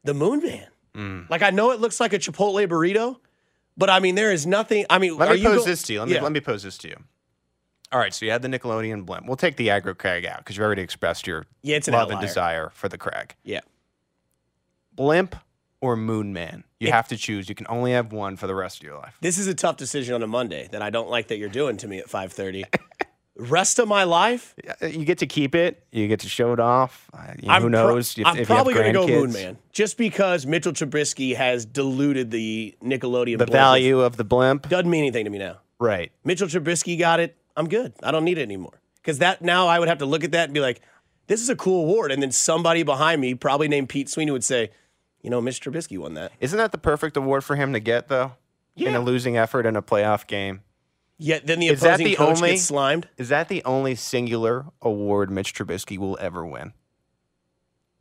[0.10, 0.67] the Moon Man.
[0.95, 1.30] Mm.
[1.30, 3.17] Like I know it looks like a Chipotle burrito,
[3.78, 4.86] but I mean there is nothing.
[4.89, 6.00] I mean, Let are me you pose go- this to you.
[6.00, 6.24] Let me Yeah.
[6.24, 6.95] let me pose this to you.
[7.91, 9.26] All right, so you had the Nickelodeon blimp.
[9.28, 12.10] We'll take the aggro crag out because you already expressed your Yeah, it's an love
[12.12, 13.36] and desire for the crag.
[13.43, 13.62] Yeah.
[14.95, 15.36] Blimp
[15.82, 16.63] or Moon Man?
[16.80, 17.50] You have to choose.
[17.50, 19.15] You can only have one for the rest of your life.
[19.22, 21.78] This is a tough decision on a Monday that I don't like that you're doing
[21.78, 22.63] to me at 5:30.
[23.39, 25.84] Rest of my life, You get to keep it.
[25.91, 27.10] You get to show it off.
[27.13, 28.17] Uh, you know, I'm who pro- knows?
[28.17, 29.32] if, I'm if probably going to go Moon.
[29.32, 33.38] Man just because Mitchell Trubisky has diluted the Nickelodeon.
[33.38, 34.67] The value of the blimp.
[34.67, 35.60] doesn't mean anything to me now.
[35.80, 36.12] Right.
[36.25, 37.38] Mitchell Trubisky got it.
[37.56, 37.93] I'm good.
[38.04, 40.45] I don't need it anymore because that now I would have to look at that
[40.45, 40.82] and be like,
[41.28, 44.43] this is a cool award, and then somebody behind me, probably named Pete Sweeney, would
[44.43, 44.71] say,
[45.21, 45.71] you know, Mr.
[45.71, 46.34] Trubisky won that.
[46.41, 48.34] Isn't that the perfect award for him to get, though?
[48.75, 48.89] Yeah.
[48.89, 50.62] In a losing effort in a playoff game.
[51.21, 53.10] Yet then the Is opposing the coach only- gets slimed.
[53.17, 56.73] Is that the only singular award Mitch Trubisky will ever win?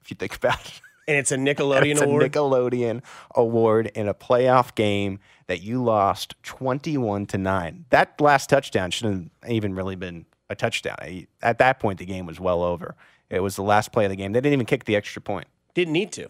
[0.00, 0.80] If you think about it.
[1.08, 2.22] And it's a Nickelodeon it's award.
[2.22, 3.02] a Nickelodeon
[3.34, 7.86] award in a playoff game that you lost 21 to 9.
[7.90, 10.96] That last touchdown shouldn't have even really been a touchdown.
[11.42, 12.94] At that point, the game was well over.
[13.30, 14.32] It was the last play of the game.
[14.32, 15.46] They didn't even kick the extra point.
[15.74, 16.28] Didn't need to.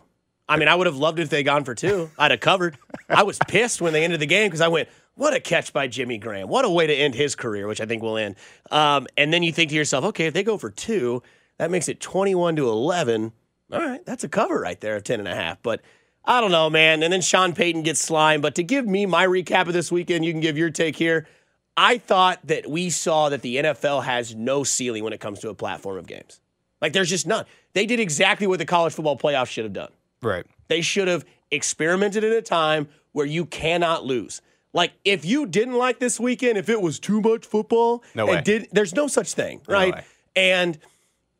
[0.48, 2.10] I mean, I would have loved if they gone for two.
[2.18, 2.78] I'd have covered.
[3.08, 5.88] I was pissed when they ended the game because I went, "What a catch by
[5.88, 6.48] Jimmy Graham!
[6.48, 8.36] What a way to end his career, which I think will end."
[8.70, 11.22] Um, and then you think to yourself, "Okay, if they go for two,
[11.58, 13.32] that makes it twenty-one to eleven.
[13.70, 15.82] All right, that's a cover right there of ten and a half." But
[16.24, 17.02] I don't know, man.
[17.02, 18.42] And then Sean Payton gets slimed.
[18.42, 21.26] But to give me my recap of this weekend, you can give your take here.
[21.76, 25.48] I thought that we saw that the NFL has no ceiling when it comes to
[25.48, 26.40] a platform of games.
[26.80, 27.44] Like there's just none.
[27.72, 29.90] They did exactly what the college football playoffs should have done.
[30.22, 30.46] Right.
[30.68, 34.42] They should have experimented at a time where you cannot lose.
[34.72, 38.36] Like if you didn't like this weekend, if it was too much football, No and
[38.36, 38.42] way.
[38.42, 39.94] Did, there's no such thing, right?
[39.94, 40.04] way.
[40.36, 40.78] And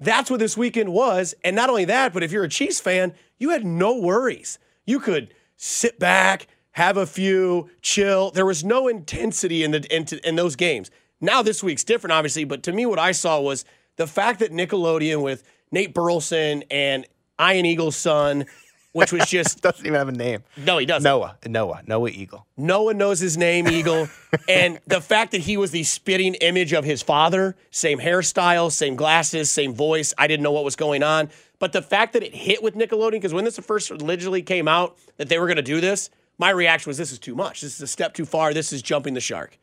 [0.01, 1.35] that's what this weekend was.
[1.45, 4.59] And not only that, but if you're a Chiefs fan, you had no worries.
[4.87, 8.31] You could sit back, have a few, chill.
[8.31, 10.91] There was no intensity in the in, in those games.
[11.21, 13.65] Now this week's different, obviously, but to me, what I saw was
[13.97, 17.07] the fact that Nickelodeon with Nate Burleson and
[17.41, 18.47] Ian Eagle's son,
[18.93, 20.43] which was just Doesn't even have a name.
[20.57, 21.05] no, he doesn't.
[21.05, 21.37] Noah.
[21.47, 21.83] Noah.
[21.87, 22.47] Noah Eagle.
[22.57, 24.09] No one knows his name, Eagle.
[24.49, 28.97] and the fact that he was the spitting image of his father, same hairstyle, same
[28.97, 30.15] glasses, same voice.
[30.19, 31.31] I didn't know what was going on.
[31.59, 34.97] But the fact that it hit with Nickelodeon, because when this first allegedly came out
[35.17, 37.61] that they were going to do this, my reaction was this is too much.
[37.63, 38.55] This is a step too far.
[38.55, 39.59] This is jumping the shark.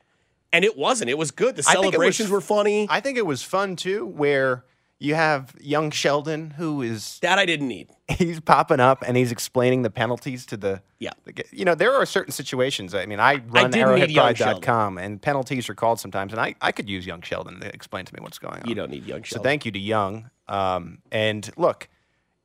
[0.51, 1.09] And it wasn't.
[1.09, 1.55] It was good.
[1.55, 2.85] The it was- celebrations were funny.
[2.89, 4.65] I think it was fun too, where
[4.99, 7.89] you have young Sheldon who is that I didn't need.
[8.09, 11.11] he's popping up and he's explaining the penalties to the Yeah.
[11.25, 15.75] the- you know there are certain situations i mean i run arrowheadpride.com and penalties are
[15.75, 18.61] called sometimes and I, I could use young sheldon to explain to me what's going
[18.61, 19.39] on You don't need young Sheldon.
[19.39, 21.89] so thank you to young um, and look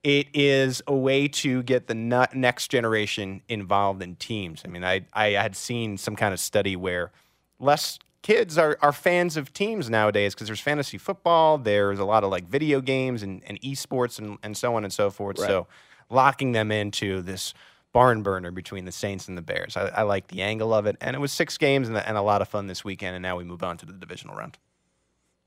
[0.02, 5.02] it is a way to get the next generation involved in teams i mean I,
[5.12, 7.12] I had seen some kind of study where
[7.58, 12.24] less kids are, are fans of teams nowadays because there's fantasy football, there's a lot
[12.24, 15.38] of like video games and, and esports and, and so on and so forth.
[15.38, 15.48] Right.
[15.48, 15.66] So
[16.08, 17.54] locking them into this
[17.92, 19.76] barn burner between the Saints and the Bears.
[19.76, 20.96] I, I like the angle of it.
[21.00, 23.16] And it was six games and, and a lot of fun this weekend.
[23.16, 24.58] And now we move on to the divisional round.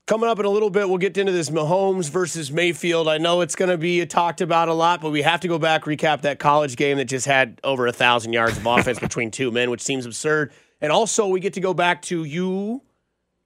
[0.06, 3.08] Coming up in a little bit, we'll get into this Mahomes versus Mayfield.
[3.08, 5.58] I know it's going to be talked about a lot, but we have to go
[5.58, 9.30] back, recap that college game that just had over a thousand yards of offense between
[9.30, 10.52] two men, which seems absurd.
[10.84, 12.82] And also, we get to go back to you.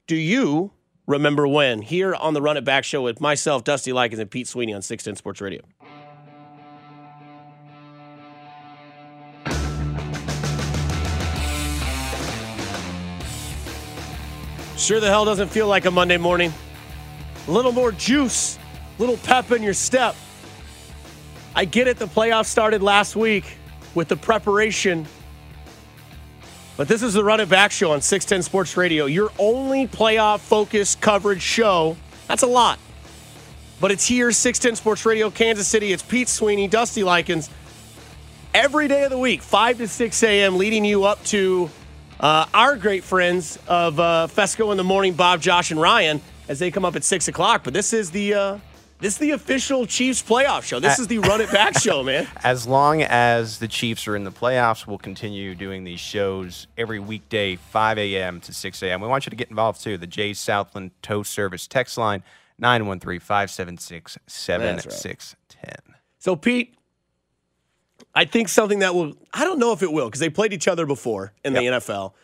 [0.09, 0.73] Do you
[1.07, 1.83] remember when?
[1.83, 4.83] Here on the Run It Back show with myself, Dusty Likens, and Pete Sweeney on
[4.83, 5.63] 610 Sports Radio.
[14.77, 16.53] Sure the hell doesn't feel like a Monday morning.
[17.47, 18.59] A little more juice,
[18.99, 20.17] a little pep in your step.
[21.55, 23.45] I get it, the playoffs started last week
[23.95, 25.07] with the preparation.
[26.79, 30.39] But this is the Run It Back show on 610 Sports Radio, your only playoff
[30.39, 31.97] focused coverage show.
[32.29, 32.79] That's a lot.
[33.81, 35.93] But it's here, 610 Sports Radio, Kansas City.
[35.93, 37.51] It's Pete Sweeney, Dusty Likens.
[38.55, 41.69] Every day of the week, 5 to 6 a.m., leading you up to
[42.21, 46.61] uh, our great friends of uh, Fescoe in the morning, Bob, Josh, and Ryan, as
[46.61, 47.65] they come up at 6 o'clock.
[47.65, 48.35] But this is the.
[48.35, 48.59] Uh,
[49.01, 50.81] this is the official Chiefs playoff show.
[50.81, 52.27] This is the Run It Back show, man.
[52.43, 56.99] As long as the Chiefs are in the playoffs, we'll continue doing these shows every
[56.99, 58.41] weekday, 5 a.m.
[58.41, 59.01] to 6 a.m.
[59.01, 59.99] We want you to get involved too.
[59.99, 62.25] The Jay Southland Tow Service text line,
[62.59, 65.95] 913 576 7610.
[66.19, 66.75] So, Pete,
[68.15, 70.67] I think something that will, I don't know if it will, because they played each
[70.67, 72.15] other before in the NFL,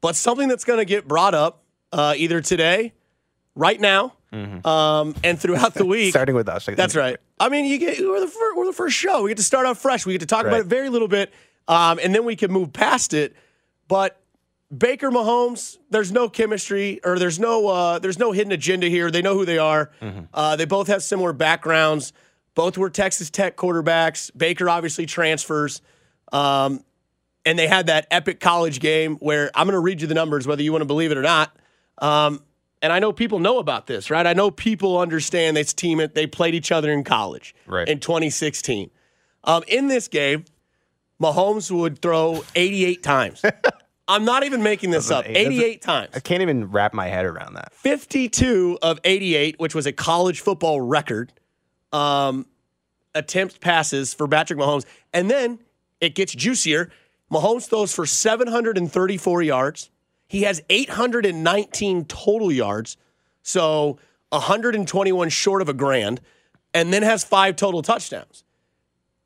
[0.00, 2.94] but something that's going to get brought up uh, either today,
[3.54, 4.14] right now,
[4.64, 6.10] um, and throughout the week.
[6.10, 6.66] Starting with us.
[6.66, 7.16] That's right.
[7.38, 9.22] I mean, you get we're the first, we're the first show.
[9.22, 10.04] We get to start off fresh.
[10.06, 11.32] We get to talk about it very little bit,
[11.68, 13.34] um, and then we can move past it.
[13.88, 14.20] But
[14.76, 19.10] Baker Mahomes, there's no chemistry or there's no uh, there's no hidden agenda here.
[19.10, 19.90] They know who they are.
[20.32, 22.12] Uh, they both have similar backgrounds.
[22.54, 24.30] Both were Texas Tech quarterbacks.
[24.36, 25.80] Baker obviously transfers.
[26.32, 26.84] Um,
[27.44, 30.46] and they had that epic college game where I'm going to read you the numbers,
[30.46, 31.54] whether you want to believe it or not.
[31.98, 32.42] Um,
[32.84, 34.26] and I know people know about this, right?
[34.26, 36.06] I know people understand this team.
[36.12, 37.88] They played each other in college Right.
[37.88, 38.90] in 2016.
[39.44, 40.44] Um, in this game,
[41.20, 43.42] Mahomes would throw 88 times.
[44.08, 45.24] I'm not even making this up.
[45.24, 46.10] an a- 88 times.
[46.14, 47.72] I can't even wrap my head around that.
[47.72, 51.32] 52 of 88, which was a college football record,
[51.90, 52.44] um,
[53.14, 54.84] attempt passes for Patrick Mahomes.
[55.14, 55.58] And then
[56.02, 56.90] it gets juicier.
[57.32, 59.88] Mahomes throws for 734 yards.
[60.26, 62.96] He has 819 total yards,
[63.42, 63.98] so
[64.30, 66.20] 121 short of a grand,
[66.72, 68.44] and then has five total touchdowns.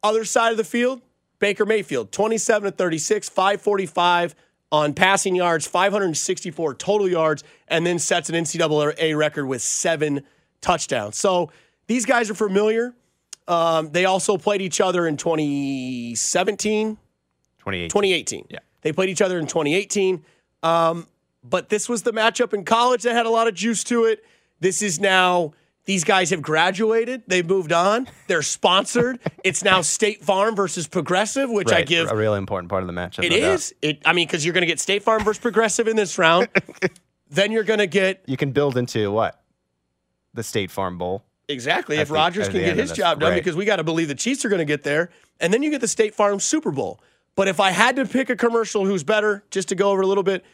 [0.03, 1.01] Other side of the field,
[1.39, 4.35] Baker Mayfield, 27 to 36, 545
[4.71, 10.23] on passing yards, 564 total yards, and then sets an NCAA record with seven
[10.61, 11.17] touchdowns.
[11.17, 11.51] So
[11.87, 12.95] these guys are familiar.
[13.47, 16.99] Um, they also played each other in 2017,
[17.59, 17.91] 28.
[17.91, 18.47] 2018.
[18.51, 18.59] Yeah.
[18.83, 20.23] They played each other in 2018.
[20.63, 21.07] Um,
[21.45, 24.25] but this was the matchup in college that had a lot of juice to it.
[24.61, 25.53] This is now,
[25.85, 27.23] these guys have graduated.
[27.27, 28.09] They've moved on.
[28.27, 29.21] They're sponsored.
[29.45, 32.11] it's now State Farm versus Progressive, which I give.
[32.11, 33.25] a really important part of the matchup.
[33.25, 33.75] It no is.
[33.83, 34.03] It.
[34.05, 36.49] I mean, because you're going to get State Farm versus Progressive in this round.
[37.31, 39.41] then you're going to get You can build into what?
[40.35, 41.25] The State Farm Bowl.
[41.49, 43.37] exactly At if the- Rodgers at can get his job done right.
[43.37, 45.71] because we got to believe the Chiefs are going to get there, and then you
[45.71, 47.01] get the State Farm Super Bowl.
[47.39, 50.07] But if I had to pick a commercial who's better, just to go over a
[50.09, 50.45] little bit,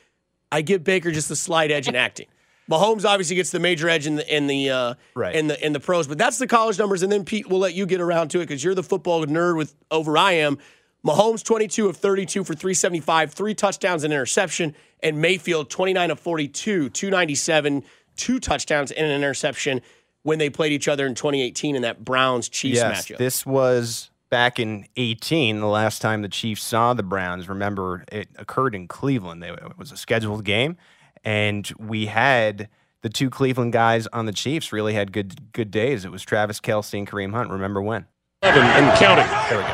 [0.52, 2.26] I give Baker just the slight edge in acting.
[2.70, 5.34] Mahomes obviously gets the major edge in the in the uh, Right.
[5.34, 7.02] in the in the pros, but that's the college numbers.
[7.02, 9.56] And then Pete, we'll let you get around to it because you're the football nerd
[9.56, 10.58] with over I am.
[11.02, 16.90] Mahomes 22 of 32 for 375, three touchdowns and interception, and Mayfield 29 of 42,
[16.90, 17.82] 297,
[18.16, 19.80] two touchdowns and an interception
[20.22, 23.16] when they played each other in 2018 in that Browns Chiefs yes, matchup.
[23.16, 27.48] this was back in 18, the last time the Chiefs saw the Browns.
[27.48, 29.40] Remember, it occurred in Cleveland.
[29.40, 30.76] They- It was a scheduled game,
[31.24, 32.68] and we had
[33.02, 36.04] the two Cleveland guys on the Chiefs really had good good days.
[36.04, 37.48] It was Travis Kelce and Kareem Hunt.
[37.48, 38.06] Remember when?
[38.42, 39.26] 11 and counting.
[39.48, 39.70] There we go.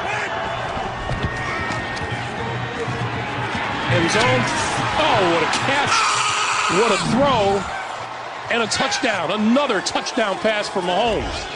[3.97, 4.43] End zone.
[5.01, 5.95] Oh, what a catch.
[6.79, 8.55] What a throw.
[8.55, 9.31] And a touchdown.
[9.33, 11.47] Another touchdown pass for Mahomes.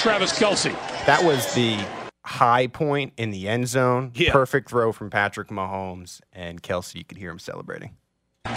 [0.00, 0.72] Travis Kelce.
[1.06, 1.84] That was the
[2.24, 4.12] high point in the end zone.
[4.14, 4.32] Yeah.
[4.32, 6.94] Perfect throw from Patrick Mahomes and Kelce.
[6.94, 7.96] You could hear him celebrating.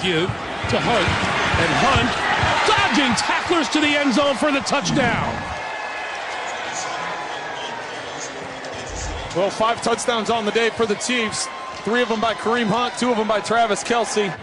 [0.01, 1.07] Give to Hunt.
[1.57, 2.09] And Hunt
[2.67, 5.33] dodging tacklers to the end zone for the touchdown.
[9.35, 11.47] Well, five touchdowns on the day for the Chiefs.
[11.83, 14.35] Three of them by Kareem Hunt, two of them by Travis Kelce.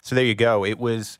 [0.00, 0.64] So there you go.
[0.64, 1.18] It was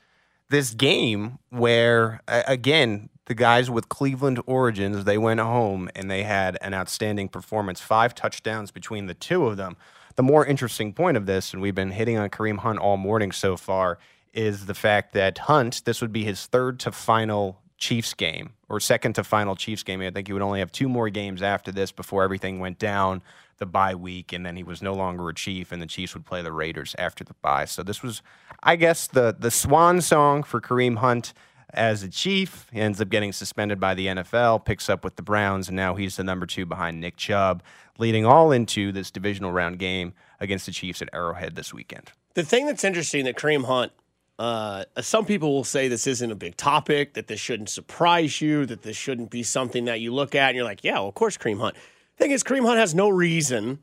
[0.48, 6.56] this game where, again, the guys with Cleveland origins, they went home and they had
[6.62, 7.78] an outstanding performance.
[7.78, 9.76] Five touchdowns between the two of them.
[10.16, 13.30] The more interesting point of this, and we've been hitting on Kareem Hunt all morning
[13.30, 13.98] so far,
[14.32, 18.80] is the fact that Hunt, this would be his third to final Chiefs game or
[18.80, 20.00] second to final Chiefs game.
[20.00, 23.22] I think he would only have two more games after this before everything went down
[23.58, 26.24] the bye week, and then he was no longer a Chief, and the Chiefs would
[26.24, 27.66] play the Raiders after the bye.
[27.66, 28.22] So this was,
[28.62, 31.34] I guess, the the swan song for Kareem Hunt
[31.74, 32.66] as a Chief.
[32.72, 35.94] He ends up getting suspended by the NFL, picks up with the Browns, and now
[35.94, 37.62] he's the number two behind Nick Chubb,
[37.98, 42.12] leading all into this divisional round game against the Chiefs at Arrowhead this weekend.
[42.34, 43.92] The thing that's interesting that Kareem Hunt,
[44.38, 48.66] uh, some people will say this isn't a big topic, that this shouldn't surprise you,
[48.66, 51.14] that this shouldn't be something that you look at and you're like, yeah, well, of
[51.14, 51.74] course, Kareem Hunt.
[52.16, 53.80] The Thing is, Kareem Hunt has no reason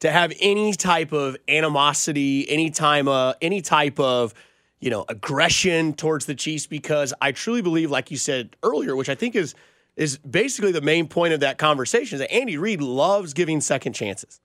[0.00, 4.34] to have any type of animosity, any time, uh, any type of
[4.82, 9.08] you know aggression towards the Chiefs because I truly believe, like you said earlier, which
[9.08, 9.54] I think is
[9.96, 13.94] is basically the main point of that conversation, is that Andy Reid loves giving second
[13.94, 14.40] chances.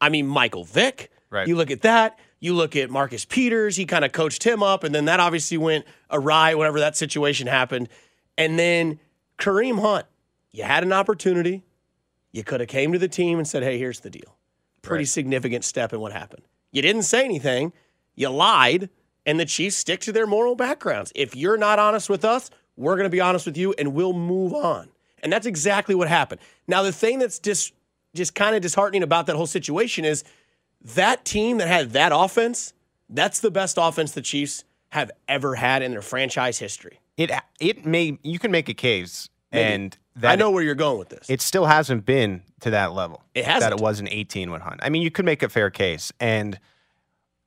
[0.00, 1.10] I mean, Michael Vick.
[1.30, 1.46] Right.
[1.46, 2.18] You look at that.
[2.40, 3.76] You look at Marcus Peters.
[3.76, 7.46] He kind of coached him up, and then that obviously went awry whenever that situation
[7.46, 7.88] happened.
[8.36, 8.98] And then
[9.38, 10.06] Kareem Hunt,
[10.52, 11.64] you had an opportunity.
[12.32, 14.36] You could have came to the team and said, "Hey, here's the deal."
[14.82, 15.08] Pretty Right.
[15.08, 16.42] significant step in what happened.
[16.72, 17.72] You didn't say anything.
[18.14, 18.88] You lied,
[19.28, 21.12] and the Chiefs stick to their moral backgrounds.
[21.14, 24.14] If you're not honest with us, we're going to be honest with you, and we'll
[24.14, 24.88] move on.
[25.22, 26.40] And that's exactly what happened.
[26.66, 27.74] Now, the thing that's just
[28.14, 30.24] just kind of disheartening about that whole situation is
[30.82, 32.72] that team that had that offense.
[33.10, 37.00] That's the best offense the Chiefs have ever had in their franchise history.
[37.18, 40.98] It it may you can make a case, and that I know where you're going
[40.98, 41.28] with this.
[41.28, 43.22] it still hasn't been to that level.
[43.34, 43.72] It that hasn't.
[43.72, 44.80] That it was in 18 with Hunt.
[44.82, 46.58] I mean, you could make a fair case, and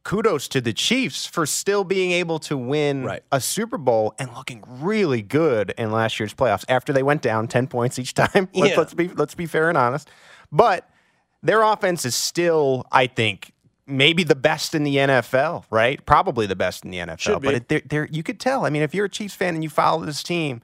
[0.04, 3.24] kudos to the Chiefs for still being able to win Right.
[3.32, 7.47] a Super Bowl and looking really good in last year's playoffs after they went down
[7.47, 8.49] 10 points each time.
[8.54, 8.78] let's, Yeah.
[8.78, 10.10] let's be let's be fair and honest,
[10.52, 10.89] but
[11.43, 13.52] their offense is still, I think.
[13.88, 16.06] Maybe the best in the NFL, right?
[16.06, 17.41] Probably the best in the NFL.
[17.41, 18.64] But it, they're, they're, you could tell.
[18.66, 20.62] I mean, if you're a Chiefs fan and you follow this team,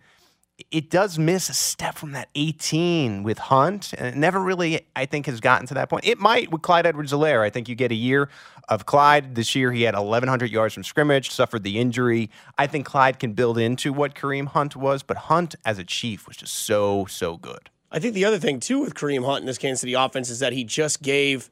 [0.72, 5.06] it does miss a step from that 18 with Hunt, and it never really, I
[5.06, 6.06] think, has gotten to that point.
[6.06, 7.42] It might with Clyde Edwards-Helaire.
[7.42, 8.30] I think you get a year
[8.68, 9.36] of Clyde.
[9.36, 12.30] This year, he had 1,100 yards from scrimmage, suffered the injury.
[12.58, 16.28] I think Clyde can build into what Kareem Hunt was, but Hunt as a Chief
[16.28, 17.70] was just so, so good.
[17.92, 20.40] I think the other thing too with Kareem Hunt in this Kansas City offense is
[20.40, 21.50] that he just gave,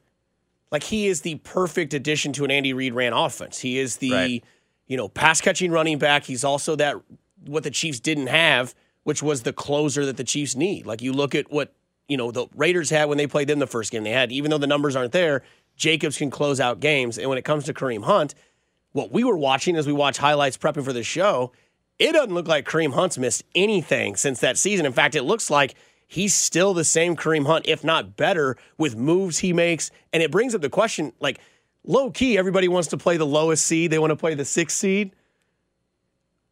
[0.70, 3.60] like he is the perfect addition to an Andy Reid ran offense.
[3.60, 4.44] He is the, Right.
[4.86, 6.24] you know, pass catching running back.
[6.24, 6.96] He's also that
[7.46, 8.74] what the Chiefs didn't have,
[9.06, 10.84] which was the closer that the Chiefs need.
[10.84, 11.72] Like you look at what
[12.08, 14.02] you know the Raiders had when they played them the first game.
[14.02, 15.44] They had even though the numbers aren't there,
[15.76, 17.16] Jacobs can close out games.
[17.16, 18.34] And when it comes to Kareem Hunt,
[18.90, 21.52] what we were watching as we watch highlights prepping for the show,
[22.00, 24.86] it doesn't look like Kareem Hunt's missed anything since that season.
[24.86, 25.76] In fact, it looks like
[26.08, 29.92] he's still the same Kareem Hunt, if not better, with moves he makes.
[30.12, 31.38] And it brings up the question like,
[31.84, 34.76] low key, everybody wants to play the lowest seed, they want to play the sixth
[34.76, 35.12] seed.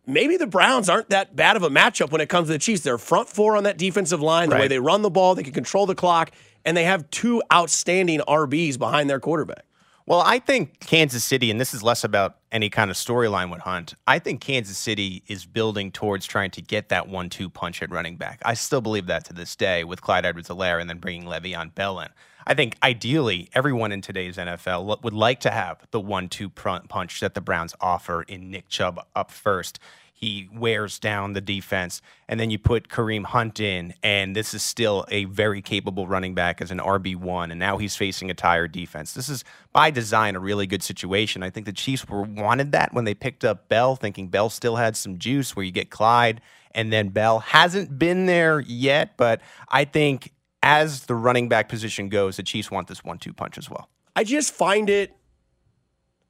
[0.07, 2.82] Maybe the Browns aren't that bad of a matchup when it comes to the Chiefs.
[2.82, 5.55] They're front four on that defensive line, the way they run the ball, they can
[5.55, 6.30] control the clock,
[6.64, 9.64] and they have two outstanding RBs behind their quarterback.
[10.07, 13.61] Well, I think Kansas City, and this is less about any kind of storyline with
[13.61, 13.94] Hunt.
[14.07, 18.16] I think Kansas City is building towards trying to get that one-two punch at running
[18.16, 18.42] back.
[18.44, 22.00] I still believe that to this day with Clyde Edwards-Helaire and then bringing Le'Veon Bell
[22.00, 22.09] in.
[22.47, 27.34] I think ideally everyone in today's NFL would like to have the one-two punch that
[27.34, 29.78] the Browns offer in Nick Chubb up first.
[30.16, 34.62] He wears down the defense, and then you put Kareem Hunt in, and this is
[34.62, 38.72] still a very capable running back as an RB1, and now he's facing a tired
[38.72, 39.12] defense.
[39.12, 41.42] This is by design a really good situation.
[41.42, 44.76] I think the Chiefs were wanted that when they picked up Bell, thinking Bell still
[44.76, 46.40] had some juice where you get Clyde,
[46.74, 50.32] and then Bell hasn't been there yet, but I think
[50.64, 53.90] as the running back position goes, the Chiefs want this one-two punch as well.
[54.16, 55.14] I just find it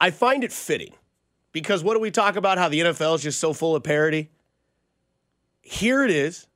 [0.00, 0.92] I find it fitting.
[1.52, 4.28] Because what do we talk about how the NFL is just so full of parody?
[5.62, 6.48] Here it is.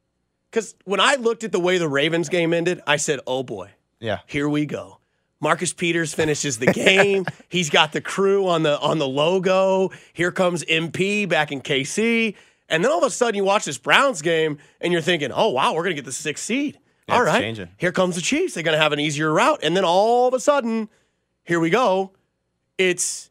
[0.51, 3.70] Cuz when I looked at the way the Ravens game ended, I said, "Oh boy,
[4.01, 4.18] Yeah.
[4.26, 4.99] here we go."
[5.41, 7.24] Marcus Peters finishes the game.
[7.49, 9.91] He's got the crew on the on the logo.
[10.12, 12.35] Here comes MP back in KC.
[12.68, 15.51] And then all of a sudden you watch this Browns game and you're thinking, "Oh
[15.51, 16.79] wow, we're going to get the 6th seed."
[17.09, 17.41] Yeah, all right.
[17.41, 17.69] changing.
[17.77, 18.55] Here comes the Chiefs.
[18.55, 19.61] They're going to have an easier route.
[19.63, 20.89] And then all of a sudden,
[21.45, 22.13] here we go.
[22.77, 23.31] It's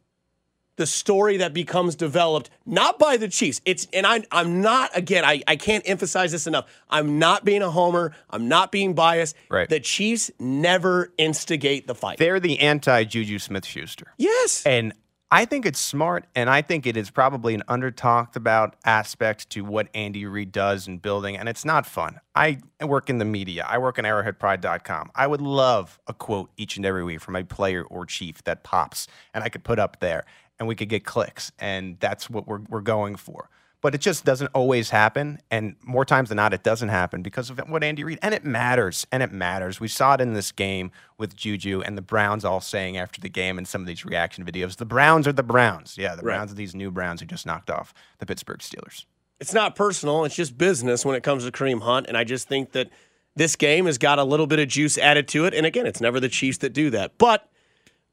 [0.78, 3.62] the story that becomes developed not by the Chiefs.
[3.66, 6.66] It's and I'm I'm not again, I, I can't emphasize this enough.
[6.90, 8.14] I'm not being a homer.
[8.30, 9.36] I'm not being biased.
[9.50, 9.68] Right.
[9.68, 12.18] The Chiefs never instigate the fight.
[12.20, 14.14] They're the anti-Juju Smith-Schuster.
[14.18, 14.64] yes.
[14.66, 14.94] And
[15.30, 19.50] I think it's smart, and I think it is probably an under talked about aspect
[19.50, 22.22] to what Andy Reid does in building, and it's not fun.
[22.34, 25.12] I work in the media, I work on arrowheadpride.com.
[25.14, 28.64] I would love a quote each and every week from a player or chief that
[28.64, 30.24] pops, and I could put up there,
[30.60, 33.50] and we could get clicks, and that's what we're, we're going for
[33.88, 35.40] but it just doesn't always happen.
[35.50, 38.20] And more times than not, it doesn't happen because of what Andy Reid.
[38.22, 39.08] And it matters.
[39.14, 39.80] And it matters.
[39.80, 43.30] We saw it in this game with Juju and the Browns all saying after the
[43.30, 45.98] game in some of these reaction videos the Browns are the Browns.
[45.98, 46.36] Yeah, the right.
[46.36, 49.06] Browns are these new Browns who just knocked off the Pittsburgh Steelers.
[49.40, 52.08] It's not personal, it's just business when it comes to Kareem Hunt.
[52.08, 52.90] And I just think that
[53.38, 55.54] this game has got a little bit of juice added to it.
[55.54, 57.18] And again, it's never the Chiefs that do that.
[57.18, 57.50] But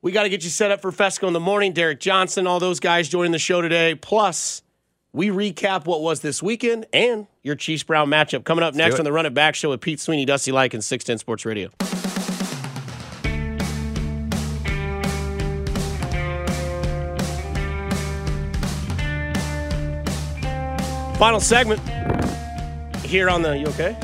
[0.03, 1.73] we got to get you set up for Fescoe in the morning.
[1.73, 3.97] Derek Johnson, all those guys joining the show today.
[3.97, 4.63] Plus,
[5.15, 8.99] we recap what was this weekend and your Chiefs Brown matchup coming up Let's next
[8.99, 11.71] on the Run It Back Show with Pete Sweeney, Dusty Like, and 610 Sports Radio.
[21.17, 21.81] Final segment
[23.07, 23.57] here on the.
[23.57, 23.97] You okay?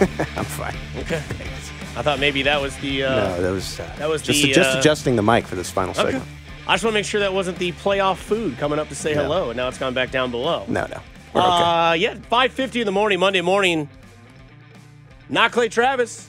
[0.36, 0.76] I'm fine.
[0.98, 1.22] Okay.
[1.94, 3.04] I thought maybe that was the.
[3.04, 5.54] Uh, no, that was uh, that was just, the, just uh, adjusting the mic for
[5.54, 6.10] this final okay.
[6.10, 6.41] segment.
[6.66, 9.14] I just want to make sure that wasn't the playoff food coming up to say
[9.14, 9.24] no.
[9.24, 10.64] hello, and now it's gone back down below.
[10.68, 11.00] No, no.
[11.34, 11.48] We're okay.
[11.50, 13.88] Uh, yeah, 5.50 in the morning, Monday morning.
[15.28, 16.28] Not Clay Travis.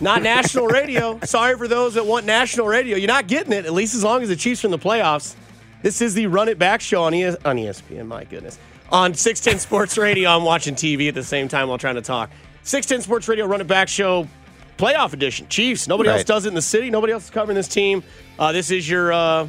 [0.00, 1.18] Not national radio.
[1.24, 2.96] Sorry for those that want national radio.
[2.96, 5.34] You're not getting it, at least as long as the Chiefs are in the playoffs.
[5.82, 8.58] This is the Run It Back show on, ES- on ESPN, my goodness.
[8.90, 12.30] On 610 Sports Radio, I'm watching TV at the same time while trying to talk.
[12.62, 14.28] 610 Sports Radio, Run It Back show,
[14.78, 15.46] playoff edition.
[15.48, 15.86] Chiefs.
[15.86, 16.16] Nobody right.
[16.16, 16.88] else does it in the city.
[16.88, 18.02] Nobody else is covering this team.
[18.38, 19.46] Uh, this is your, uh,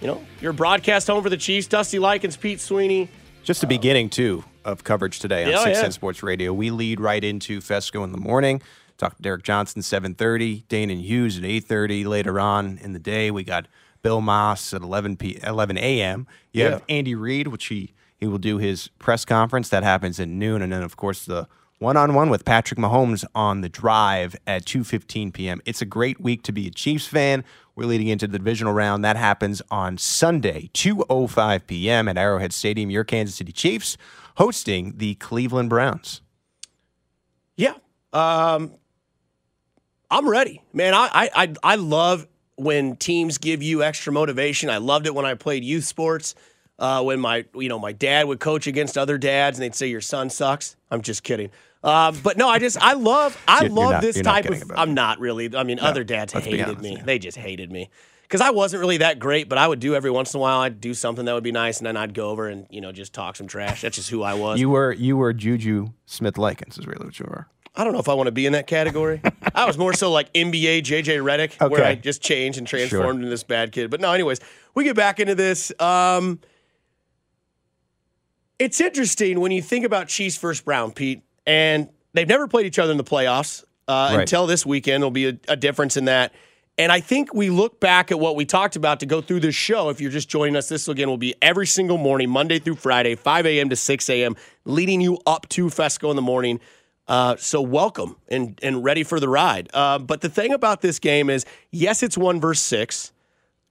[0.00, 1.66] you know, your broadcast home for the Chiefs.
[1.68, 3.08] Dusty Likens, Pete Sweeney.
[3.44, 5.90] Just the beginning too of coverage today on yeah, 610 yeah.
[5.90, 6.52] Sports Radio.
[6.52, 8.60] We lead right into Fescoe in the morning.
[8.98, 12.04] Talk to Derek Johnson 7:30, Danan Hughes at 8:30.
[12.04, 13.66] Later on in the day, we got
[14.02, 16.26] Bill Maas at 11 p 11 a.m.
[16.52, 16.70] You yeah.
[16.70, 20.62] have Andy Reid, which he he will do his press conference that happens at noon,
[20.62, 21.48] and then of course the
[21.82, 25.60] one-on-one with Patrick Mahomes on the drive at 2:15 p.m.
[25.66, 27.44] It's a great week to be a Chiefs fan.
[27.74, 29.04] We're leading into the divisional round.
[29.04, 32.08] That happens on Sunday, 2:05 p.m.
[32.08, 32.90] at Arrowhead Stadium.
[32.90, 33.98] Your Kansas City Chiefs
[34.36, 36.22] hosting the Cleveland Browns.
[37.56, 37.74] Yeah,
[38.12, 38.72] um,
[40.10, 40.94] I'm ready, man.
[40.94, 42.26] I, I I love
[42.56, 44.70] when teams give you extra motivation.
[44.70, 46.34] I loved it when I played youth sports.
[46.82, 49.86] Uh, when my you know my dad would coach against other dads and they'd say
[49.86, 50.74] your son sucks.
[50.90, 51.50] I'm just kidding.
[51.84, 54.72] Uh, but no, I just I love I you're, love you're not, this type of.
[54.74, 55.54] I'm not really.
[55.54, 56.96] I mean, no, other dads hated me.
[56.96, 57.02] Yeah.
[57.04, 57.88] They just hated me
[58.22, 59.48] because I wasn't really that great.
[59.48, 60.58] But I would do every once in a while.
[60.58, 62.90] I'd do something that would be nice, and then I'd go over and you know
[62.90, 63.82] just talk some trash.
[63.82, 64.58] That's just who I was.
[64.58, 67.46] You were you were Juju Smith Likens is really what you were.
[67.76, 69.20] I don't know if I want to be in that category.
[69.54, 71.68] I was more so like NBA JJ Redick, okay.
[71.68, 73.12] where I just changed and transformed sure.
[73.12, 73.88] into this bad kid.
[73.90, 74.40] But no, anyways,
[74.74, 75.72] we get back into this.
[75.80, 76.40] Um,
[78.62, 82.78] it's interesting when you think about Chiefs first Brown, Pete, and They've never played each
[82.78, 84.20] other in the playoffs uh, right.
[84.20, 85.02] until this weekend.
[85.02, 86.32] There'll be a, a difference in that.
[86.78, 89.54] And I think we look back at what we talked about to go through this
[89.54, 89.90] show.
[89.90, 93.14] If you're just joining us, this again will be every single morning, Monday through Friday,
[93.14, 93.68] 5 a.m.
[93.68, 96.60] to 6 a.m., leading you up to Fescoe in the morning.
[97.08, 99.68] Uh, so welcome and and ready for the ride.
[99.74, 103.12] Uh, but the thing about this game is, yes, it's one versus six.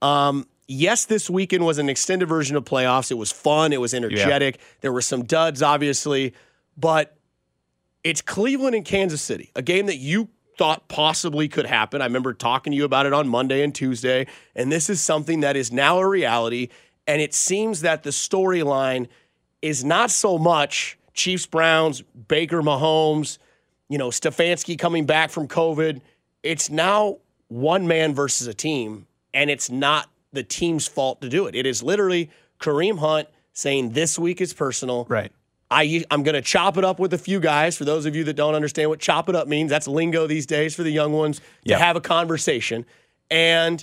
[0.00, 3.10] Um, yes, this weekend was an extended version of playoffs.
[3.10, 3.72] It was fun.
[3.72, 4.56] It was energetic.
[4.56, 4.64] Yeah.
[4.80, 6.34] There were some duds, obviously,
[6.76, 7.16] but
[8.02, 12.02] it's Cleveland and Kansas City, a game that you thought possibly could happen.
[12.02, 15.40] I remember talking to you about it on Monday and Tuesday, and this is something
[15.40, 16.68] that is now a reality.
[17.06, 19.08] And it seems that the storyline
[19.60, 23.38] is not so much Chiefs, Browns, Baker, Mahomes,
[23.88, 26.00] you know, Stefanski coming back from COVID.
[26.42, 27.18] It's now
[27.48, 31.54] one man versus a team, and it's not the team's fault to do it.
[31.54, 35.06] It is literally Kareem Hunt saying this week is personal.
[35.08, 35.32] Right.
[35.70, 37.78] I, I'm going to chop it up with a few guys.
[37.78, 40.44] For those of you that don't understand what chop it up means, that's lingo these
[40.44, 42.84] days for the young ones to have a conversation.
[43.30, 43.82] And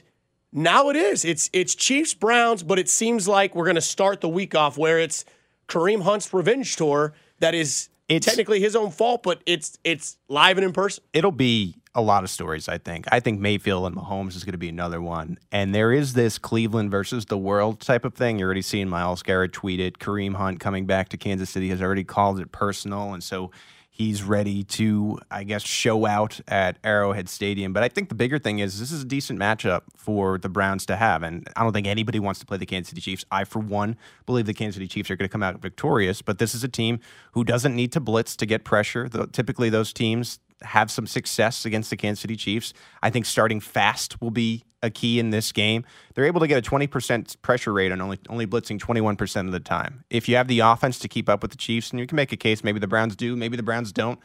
[0.52, 1.26] now it is.
[1.26, 4.78] It's it's Chiefs Browns, but it seems like we're going to start the week off
[4.78, 5.26] where it's
[5.68, 7.14] Kareem Hunt's revenge tour.
[7.40, 11.04] That is it's, technically his own fault, but it's it's live and in person.
[11.14, 13.06] It'll be a lot of stories, I think.
[13.12, 15.38] I think Mayfield and Mahomes is going to be another one.
[15.52, 18.40] And there is this Cleveland versus the world type of thing.
[18.40, 19.98] You're already seeing Myles Garrett tweeted.
[19.98, 23.14] Kareem Hunt coming back to Kansas City has already called it personal.
[23.14, 23.52] And so
[24.00, 27.74] he's ready to, I guess, show out at Arrowhead Stadium.
[27.74, 30.86] But I think the bigger thing is this is a decent matchup for the Browns
[30.86, 31.22] to have.
[31.22, 33.26] And I don't think anybody wants to play the Kansas City Chiefs.
[33.30, 36.22] I, for one, believe the Kansas City Chiefs are going to come out victorious.
[36.22, 37.02] But this is a team
[37.34, 39.10] who doesn't need to blitz to get pressure.
[39.10, 42.74] The, typically, those teams have some success against the Kansas City Chiefs.
[43.02, 45.86] I think starting fast will be a key in this game.
[46.14, 49.60] They're able to get a 20% pressure rate on only only blitzing 21% of the
[49.60, 50.04] time.
[50.10, 52.32] If you have the offense to keep up with the Chiefs, and you can make
[52.32, 54.20] a case, maybe the Browns do, maybe the Browns don't.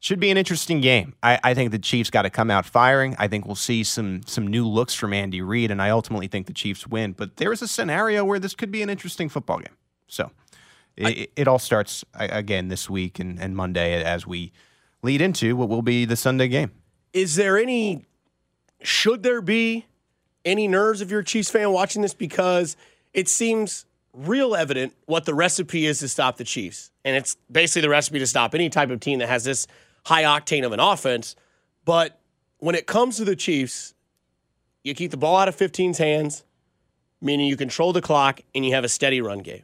[0.00, 1.14] Should be an interesting game.
[1.22, 3.14] I, I think the Chiefs got to come out firing.
[3.20, 6.48] I think we'll see some some new looks from Andy Reid, and I ultimately think
[6.48, 7.12] the Chiefs win.
[7.12, 9.76] But there is a scenario where this could be an interesting football game.
[10.08, 10.32] So
[10.96, 14.52] it, I, it all starts again this week and, and Monday as we
[15.02, 16.70] lead into what will be the Sunday game.
[17.12, 18.06] Is there any?
[18.82, 19.86] Should there be
[20.44, 22.14] any nerves if you're a Chiefs fan watching this?
[22.14, 22.76] Because
[23.12, 26.90] it seems real evident what the recipe is to stop the Chiefs.
[27.04, 29.66] And it's basically the recipe to stop any type of team that has this
[30.04, 31.36] high octane of an offense.
[31.84, 32.18] But
[32.58, 33.94] when it comes to the Chiefs,
[34.84, 36.44] you keep the ball out of 15's hands,
[37.20, 39.62] meaning you control the clock and you have a steady run game.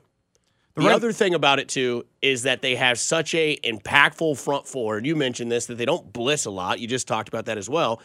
[0.78, 4.66] The run- other thing about it too is that they have such a impactful front
[4.66, 4.96] four.
[4.96, 6.80] And you mentioned this that they don't blitz a lot.
[6.80, 8.00] You just talked about that as well,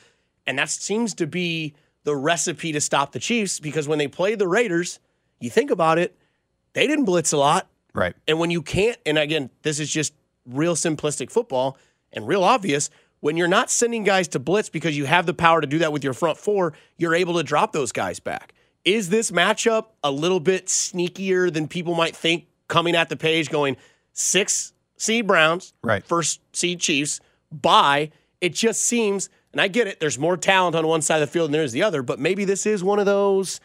[0.45, 4.39] and that seems to be the recipe to stop the Chiefs because when they played
[4.39, 4.99] the Raiders,
[5.39, 6.17] you think about it,
[6.73, 7.67] they didn't blitz a lot.
[7.93, 8.15] Right.
[8.27, 10.13] And when you can't, and again, this is just
[10.45, 11.77] real simplistic football
[12.11, 12.89] and real obvious.
[13.19, 15.93] When you're not sending guys to blitz because you have the power to do that
[15.93, 18.53] with your front four, you're able to drop those guys back.
[18.83, 23.49] Is this matchup a little bit sneakier than people might think coming at the page
[23.49, 23.77] going
[24.13, 26.03] six seed Browns, right.
[26.05, 27.19] first seed Chiefs,
[27.51, 28.11] by
[28.41, 31.31] it just seems, and I get it, there's more talent on one side of the
[31.31, 33.59] field than there is the other, but maybe this is one of those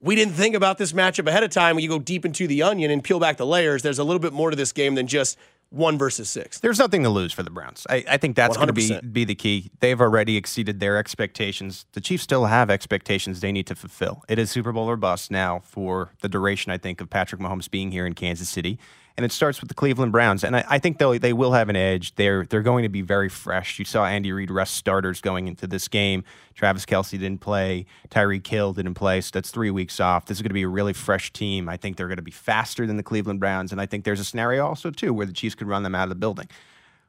[0.00, 1.74] we didn't think about this matchup ahead of time.
[1.74, 4.20] When you go deep into the onion and peel back the layers, there's a little
[4.20, 5.36] bit more to this game than just
[5.70, 6.60] one versus six.
[6.60, 7.86] There's nothing to lose for the Browns.
[7.90, 9.70] I, I think that's going to be be the key.
[9.80, 11.84] They've already exceeded their expectations.
[11.92, 14.24] The Chiefs still have expectations they need to fulfill.
[14.28, 17.70] It is Super Bowl or bust now for the duration, I think, of Patrick Mahomes
[17.70, 18.78] being here in Kansas City
[19.18, 20.44] and it starts with the Cleveland Browns.
[20.44, 22.14] And I, I think they they will have an edge.
[22.14, 23.78] They're they're going to be very fresh.
[23.78, 26.22] You saw Andy Reid rest starters going into this game.
[26.54, 27.84] Travis Kelce didn't play.
[28.10, 29.20] Tyreek Hill didn't play.
[29.20, 30.26] So that's three weeks off.
[30.26, 31.68] This is going to be a really fresh team.
[31.68, 34.20] I think they're going to be faster than the Cleveland Browns, and I think there's
[34.20, 36.46] a scenario also too where the Chiefs could run them out of the building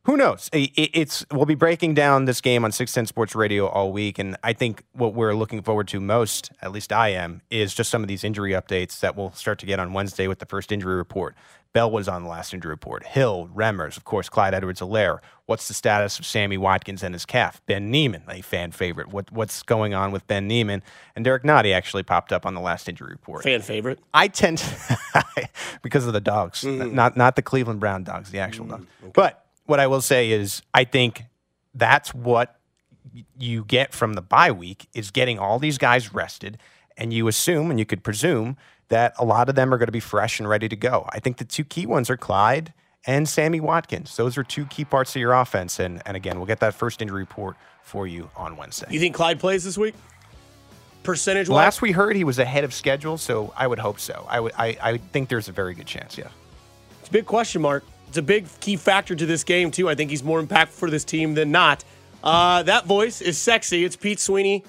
[0.09, 0.49] who knows?
[0.53, 4.53] It's we'll be breaking down this game on 610 Sports Radio all week, and I
[4.53, 8.07] think what we're looking forward to most, at least I am, is just some of
[8.07, 11.35] these injury updates that we'll start to get on Wednesday with the first injury report.
[11.71, 13.05] Bell was on the last injury report.
[13.05, 15.19] Hill, Remmers, of course, Clyde Edwards-Helaire.
[15.45, 17.61] What's the status of Sammy Watkins and his calf?
[17.67, 19.09] Ben Niemann, a fan favorite.
[19.09, 20.81] What, what's going on with Ben Niemann?
[21.15, 23.43] And Derrick Nnadi actually popped up on the last injury report.
[23.43, 23.99] Fan favorite?
[24.13, 25.49] I tend to,
[25.83, 26.91] because of the dogs, mm.
[26.91, 28.69] not, not the Cleveland Brown dogs, the actual mm.
[28.69, 28.85] dogs.
[29.03, 29.11] Okay.
[29.13, 31.25] But what I will say is, I think
[31.75, 32.59] that's what
[33.37, 36.57] you get from the bye week is getting all these guys rested,
[36.97, 38.57] and you assume and you could presume
[38.89, 41.07] that a lot of them are going to be fresh and ready to go.
[41.09, 42.73] I think the two key ones are Clyde
[43.07, 44.15] and Sammy Watkins.
[44.17, 47.01] Those are two key parts of your offense, and and again, we'll get that first
[47.01, 48.87] injury report for you on Wednesday.
[48.89, 49.95] You think Clyde plays this week?
[51.01, 54.25] Percentage Last we heard, he was ahead of schedule, so I would hope so.
[54.29, 54.51] I would.
[54.57, 56.17] I, I think there's a very good chance.
[56.17, 56.27] Yeah.
[56.99, 59.87] It's a big question mark it's a big key factor to this game, too.
[59.87, 61.83] I think he's more impactful for this team than not.
[62.23, 63.85] Uh, that voice is sexy.
[63.85, 64.63] It's Pete Sweeney,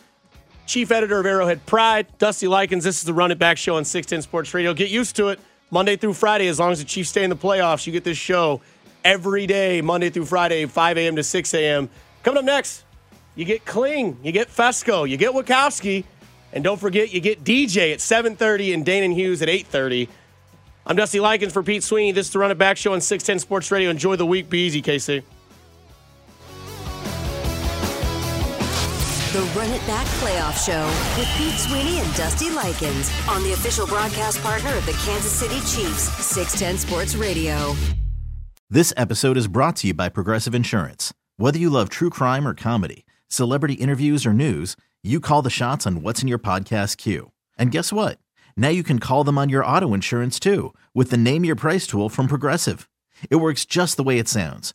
[0.67, 2.07] chief editor of Arrowhead Pride.
[2.19, 4.73] Dusty Likens, this is the Run It Back show on 610 Sports Radio.
[4.75, 5.41] Get used to it
[5.71, 6.47] Monday through Friday.
[6.49, 8.61] As long as the Chiefs stay in the playoffs, you get this show
[9.05, 11.17] every day, Monday through Friday, 5 a.m.
[11.17, 11.89] to 6 a.m.
[12.23, 12.85] Coming up next,
[13.35, 16.05] you get Kling, you get Fescoe, you get Wachowski,
[16.53, 20.09] and don't forget you get DJ at 7.30 and Danan Hughes at 8.30.
[20.87, 22.13] I'm Dusty Likens for Pete Sweeney.
[22.13, 23.91] This is the Run It Back Show on 610 Sports Radio.
[23.91, 24.51] Enjoy the week.
[24.51, 25.23] Be easy, KC.
[29.33, 30.85] The Run It Back Playoff Show
[31.17, 35.61] with Pete Sweeney and Dusty Likens on the official broadcast partner of the Kansas City
[35.61, 37.77] Chiefs, 610 Sports Radio.
[38.69, 41.15] This episode is brought to you by Progressive Insurance.
[41.37, 44.75] Whether you love true crime or comedy, celebrity interviews or news,
[45.05, 47.31] you call the shots on what's in your podcast queue.
[47.57, 48.19] And guess what?
[48.57, 51.87] Now you can call them on your auto insurance too with the Name Your Price
[51.87, 52.89] tool from Progressive.
[53.31, 54.75] It works just the way it sounds.